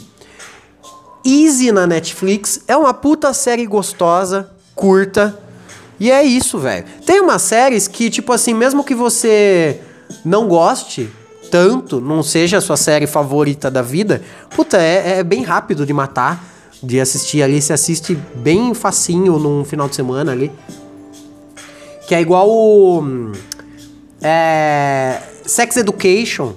Easy 1.24 1.70
na 1.72 1.87
Netflix 1.87 2.61
é 2.66 2.76
uma 2.76 2.92
puta 2.92 3.32
série 3.32 3.66
gostosa, 3.66 4.50
curta. 4.74 5.38
E 5.98 6.11
é 6.11 6.22
isso, 6.22 6.58
velho. 6.58 6.85
Tem 7.06 7.20
umas 7.20 7.42
séries 7.42 7.87
que, 7.87 8.11
tipo 8.11 8.32
assim, 8.32 8.54
mesmo 8.54 8.82
que 8.82 8.94
você 8.94 9.80
não 10.24 10.48
goste 10.48 11.08
tanto, 11.50 12.00
não 12.00 12.22
seja 12.22 12.58
a 12.58 12.61
sua 12.61 12.76
série 12.76 13.06
favorita 13.06 13.70
da 13.70 13.82
vida, 13.82 14.22
puta, 14.56 14.80
é, 14.80 15.18
é 15.18 15.22
bem 15.22 15.42
rápido 15.42 15.85
de 15.85 15.92
matar, 15.92 16.42
de 16.82 17.00
assistir 17.00 17.42
ali. 17.42 17.62
Se 17.62 17.72
assiste 17.72 18.18
bem 18.35 18.74
facinho 18.74 19.38
num 19.38 19.64
final 19.64 19.88
de 19.88 19.94
semana 19.94 20.32
ali. 20.32 20.50
Que 22.08 22.14
é 22.14 22.20
igual 22.20 22.48
o. 22.50 23.32
É, 24.20 25.20
Sex 25.44 25.76
Education 25.76 26.54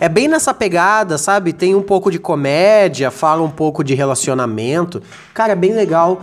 é 0.00 0.08
bem 0.08 0.28
nessa 0.28 0.54
pegada, 0.54 1.18
sabe? 1.18 1.52
Tem 1.52 1.74
um 1.74 1.82
pouco 1.82 2.10
de 2.10 2.18
comédia, 2.18 3.10
fala 3.10 3.42
um 3.42 3.50
pouco 3.50 3.82
de 3.82 3.94
relacionamento. 3.94 5.02
Cara, 5.34 5.52
é 5.52 5.56
bem 5.56 5.74
legal. 5.74 6.22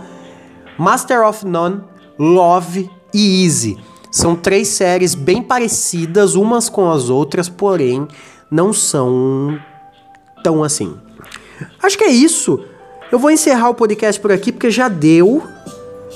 Master 0.78 1.26
of 1.26 1.46
None, 1.46 1.82
Love 2.18 2.90
e 3.12 3.44
Easy. 3.44 3.76
São 4.10 4.34
três 4.34 4.68
séries 4.68 5.14
bem 5.14 5.42
parecidas 5.42 6.34
umas 6.34 6.68
com 6.68 6.90
as 6.90 7.10
outras, 7.10 7.48
porém 7.48 8.08
não 8.50 8.72
são 8.72 9.58
tão 10.42 10.64
assim. 10.64 10.96
Acho 11.82 11.98
que 11.98 12.04
é 12.04 12.10
isso. 12.10 12.64
Eu 13.12 13.18
vou 13.18 13.30
encerrar 13.30 13.68
o 13.68 13.74
podcast 13.74 14.20
por 14.20 14.32
aqui 14.32 14.52
porque 14.52 14.70
já 14.70 14.88
deu. 14.88 15.42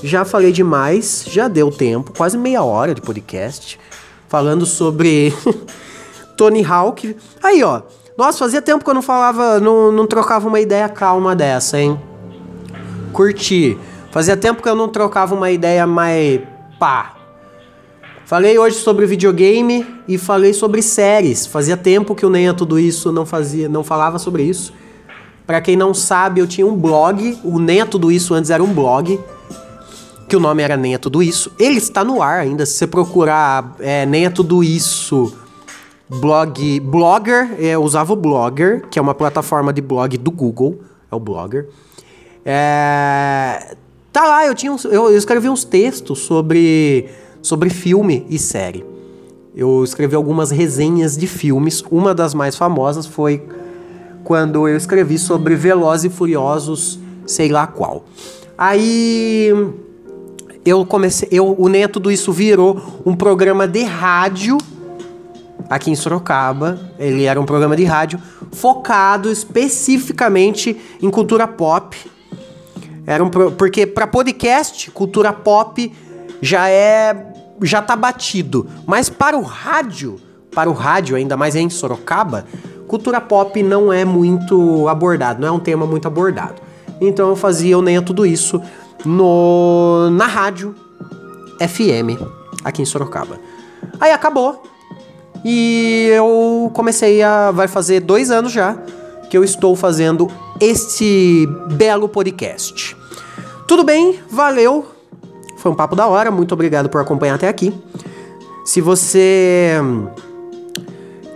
Já 0.03 0.25
falei 0.25 0.51
demais, 0.51 1.27
já 1.29 1.47
deu 1.47 1.71
tempo, 1.71 2.13
quase 2.17 2.39
meia 2.39 2.63
hora 2.63 2.95
de 2.95 3.03
podcast 3.03 3.79
falando 4.31 4.65
sobre 4.65 5.35
Tony 6.41 6.65
Hawk. 6.65 7.15
Aí, 7.43 7.63
ó. 7.63 7.83
Nossa, 8.17 8.39
fazia 8.39 8.63
tempo 8.63 8.83
que 8.83 8.89
eu 8.89 8.95
não 8.95 9.03
falava, 9.03 9.61
não, 9.61 9.93
não 9.93 10.07
trocava 10.07 10.49
uma 10.49 10.59
ideia 10.59 10.89
calma 10.89 11.37
dessa, 11.37 11.79
hein? 11.79 12.01
Curti. 13.13 13.77
Fazia 14.11 14.39
tempo 14.39 14.63
que 14.63 14.69
eu 14.69 14.75
não 14.75 14.89
trocava 14.89 15.35
uma 15.35 15.51
ideia 15.51 15.87
mais 15.87 16.41
pá. 16.79 17.15
Falei 18.25 18.59
hoje 18.59 18.77
sobre 18.77 19.05
videogame 19.05 19.87
e 20.09 20.17
falei 20.17 20.55
sobre 20.55 20.81
séries. 20.81 21.45
Fazia 21.45 21.77
tempo 21.77 22.15
que 22.15 22.25
eu 22.25 22.31
nem 22.31 22.49
a 22.49 22.55
tudo 22.55 22.79
isso 22.79 23.13
não 23.13 23.27
fazia, 23.27 23.69
não 23.69 23.85
falava 23.85 24.19
sobre 24.19 24.43
isso. 24.43 24.73
Para 25.47 25.61
quem 25.61 25.77
não 25.77 25.93
sabe, 25.93 26.41
eu 26.41 26.47
tinha 26.47 26.67
um 26.67 26.75
blog, 26.75 27.39
o 27.45 27.59
Nem 27.59 27.83
a 27.83 27.87
Tudo 27.87 28.11
Isso 28.11 28.33
antes 28.33 28.51
era 28.51 28.63
um 28.63 28.73
blog, 28.73 29.21
que 30.29 30.37
o 30.37 30.41
nome 30.41 30.63
era 30.63 30.77
Nem 30.77 30.95
a 30.95 30.99
Tudo 30.99 31.23
Isso. 31.23 31.53
Ele 31.59 31.79
está 31.79 32.03
no 32.03 32.23
ar 32.23 32.39
ainda, 32.39 32.65
se 32.65 32.75
você 32.75 32.87
procurar 32.87 33.75
é, 33.81 34.07
Nem 34.07 34.27
a 34.27 34.31
Tudo 34.31 34.63
Isso 34.63 35.35
blog 36.19 36.81
Blogger, 36.81 37.55
é, 37.59 37.71
eu 37.71 37.83
usava 37.83 38.13
o 38.13 38.17
Blogger, 38.17 38.87
que 38.91 38.99
é 38.99 39.03
uma 39.03 39.15
plataforma 39.15 39.73
de 39.73 39.81
blog 39.81 40.17
do 40.19 40.31
Google, 40.31 40.81
é 41.11 41.15
o 41.15 41.21
Blogger. 41.21 41.69
É, 42.45 43.77
tá 44.13 44.25
lá, 44.25 44.47
eu 44.47 44.55
tinha 44.55 44.73
uns, 44.73 44.85
eu, 44.85 45.11
eu, 45.11 45.17
escrevi 45.17 45.49
uns 45.49 45.65
textos 45.65 46.21
sobre 46.21 47.09
sobre 47.43 47.71
filme 47.71 48.27
e 48.29 48.39
série. 48.39 48.85
Eu 49.55 49.85
escrevi 49.85 50.15
algumas 50.15 50.51
resenhas 50.51 51.17
de 51.17 51.27
filmes. 51.27 51.83
Uma 51.91 52.15
das 52.15 52.35
mais 52.35 52.57
famosas 52.57 53.07
foi 53.07 53.43
quando 54.25 54.69
eu 54.69 54.77
escrevi 54.77 55.19
sobre 55.19 55.55
Velozes 55.55 56.13
e 56.13 56.15
Furiosos, 56.15 56.99
sei 57.27 57.49
lá 57.49 57.67
qual. 57.67 58.05
Aí 58.57 59.53
eu 60.65 60.85
comecei, 60.85 61.29
eu, 61.33 61.55
o 61.59 61.69
Nem 61.69 61.89
Tudo 61.89 62.11
Isso 62.11 62.33
virou 62.33 62.81
um 63.05 63.17
programa 63.17 63.67
de 63.67 63.83
rádio 63.83 64.59
aqui 65.69 65.91
em 65.91 65.95
Sorocaba. 65.95 66.79
Ele 66.99 67.25
era 67.25 67.41
um 67.41 67.45
programa 67.45 67.77
de 67.77 67.85
rádio 67.85 68.21
focado 68.53 69.31
especificamente 69.31 70.77
em 71.01 71.11
cultura 71.11 71.47
pop. 71.47 71.97
Era 73.07 73.23
um 73.23 73.29
pro... 73.29 73.53
porque 73.53 73.87
para 73.87 74.07
podcast, 74.07 74.91
cultura 74.91 75.33
pop 75.33 75.93
já 76.41 76.69
é 76.69 77.27
já 77.63 77.83
tá 77.83 77.95
batido, 77.95 78.67
mas 78.87 79.11
para 79.11 79.37
o 79.37 79.43
rádio, 79.43 80.19
para 80.55 80.71
o 80.71 80.73
rádio 80.73 81.15
ainda 81.15 81.37
mais 81.37 81.55
em 81.55 81.69
Sorocaba, 81.69 82.47
cultura 82.89 83.21
pop 83.21 83.63
não 83.63 83.93
é 83.93 84.03
muito 84.03 84.89
abordado, 84.89 85.41
não 85.41 85.49
é 85.49 85.51
um 85.51 85.59
tema 85.59 85.87
muito 85.87 86.09
abordado. 86.09 86.63
Então 87.01 87.29
eu 87.29 87.37
fazia 87.37 87.73
eu 87.73 87.83
nem 87.83 88.01
tudo 88.03 88.25
isso 88.25 88.61
no 89.05 90.09
na 90.13 90.27
rádio 90.27 90.75
FM 91.59 92.19
aqui 92.65 92.83
em 92.83 92.87
Sorocaba. 92.87 93.39
Aí 94.01 94.13
acabou. 94.13 94.63
E 95.45 96.09
eu 96.13 96.71
comecei 96.75 97.23
a. 97.23 97.51
Vai 97.51 97.69
fazer 97.69 98.01
dois 98.01 98.31
anos 98.31 98.53
já 98.53 98.77
que 99.31 99.37
eu 99.39 99.45
estou 99.45 99.77
fazendo 99.77 100.29
este 100.61 101.49
belo 101.73 102.09
podcast. 102.09 102.97
Tudo 103.67 103.85
bem, 103.85 104.19
valeu. 104.29 104.85
Foi 105.57 105.71
um 105.71 105.75
papo 105.75 105.95
da 105.95 106.09
hora, 106.09 106.31
muito 106.31 106.53
obrigado 106.53 106.89
por 106.89 107.01
acompanhar 107.01 107.37
até 107.37 107.47
aqui. 107.47 107.73
Se 108.65 108.81
você 108.81 109.77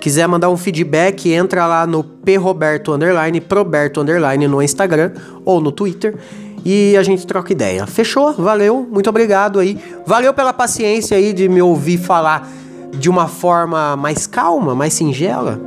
quiser 0.00 0.26
mandar 0.26 0.50
um 0.50 0.56
feedback, 0.56 1.32
entra 1.32 1.66
lá 1.66 1.86
no 1.86 2.02
proberto 2.02 2.92
underline, 2.92 3.40
proberto 3.40 4.00
underline 4.00 4.48
no 4.48 4.60
Instagram 4.60 5.12
ou 5.44 5.60
no 5.60 5.70
Twitter 5.70 6.16
e 6.64 6.96
a 6.96 7.02
gente 7.02 7.26
troca 7.26 7.52
ideia. 7.52 7.86
Fechou? 7.86 8.32
Valeu, 8.32 8.86
muito 8.90 9.08
obrigado 9.08 9.60
aí. 9.60 9.78
Valeu 10.04 10.34
pela 10.34 10.52
paciência 10.52 11.16
aí 11.16 11.32
de 11.32 11.48
me 11.48 11.62
ouvir 11.62 11.98
falar 11.98 12.50
de 12.98 13.10
uma 13.10 13.28
forma 13.28 13.96
mais 13.96 14.26
calma, 14.26 14.74
mais 14.74 14.94
singela. 14.94 15.60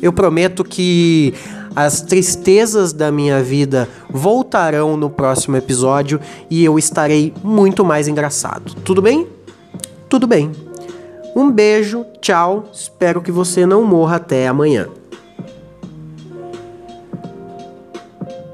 Eu 0.00 0.12
prometo 0.12 0.62
que 0.64 1.34
as 1.74 2.00
tristezas 2.00 2.92
da 2.92 3.12
minha 3.12 3.42
vida 3.42 3.88
voltarão 4.10 4.96
no 4.96 5.10
próximo 5.10 5.56
episódio 5.56 6.20
e 6.50 6.64
eu 6.64 6.78
estarei 6.78 7.32
muito 7.42 7.84
mais 7.84 8.08
engraçado. 8.08 8.74
Tudo 8.84 9.02
bem? 9.02 9.26
Tudo 10.08 10.26
bem. 10.26 10.50
Um 11.36 11.50
beijo, 11.50 12.04
tchau. 12.20 12.64
Espero 12.72 13.20
que 13.20 13.30
você 13.30 13.64
não 13.64 13.84
morra 13.84 14.16
até 14.16 14.48
amanhã. 14.48 14.88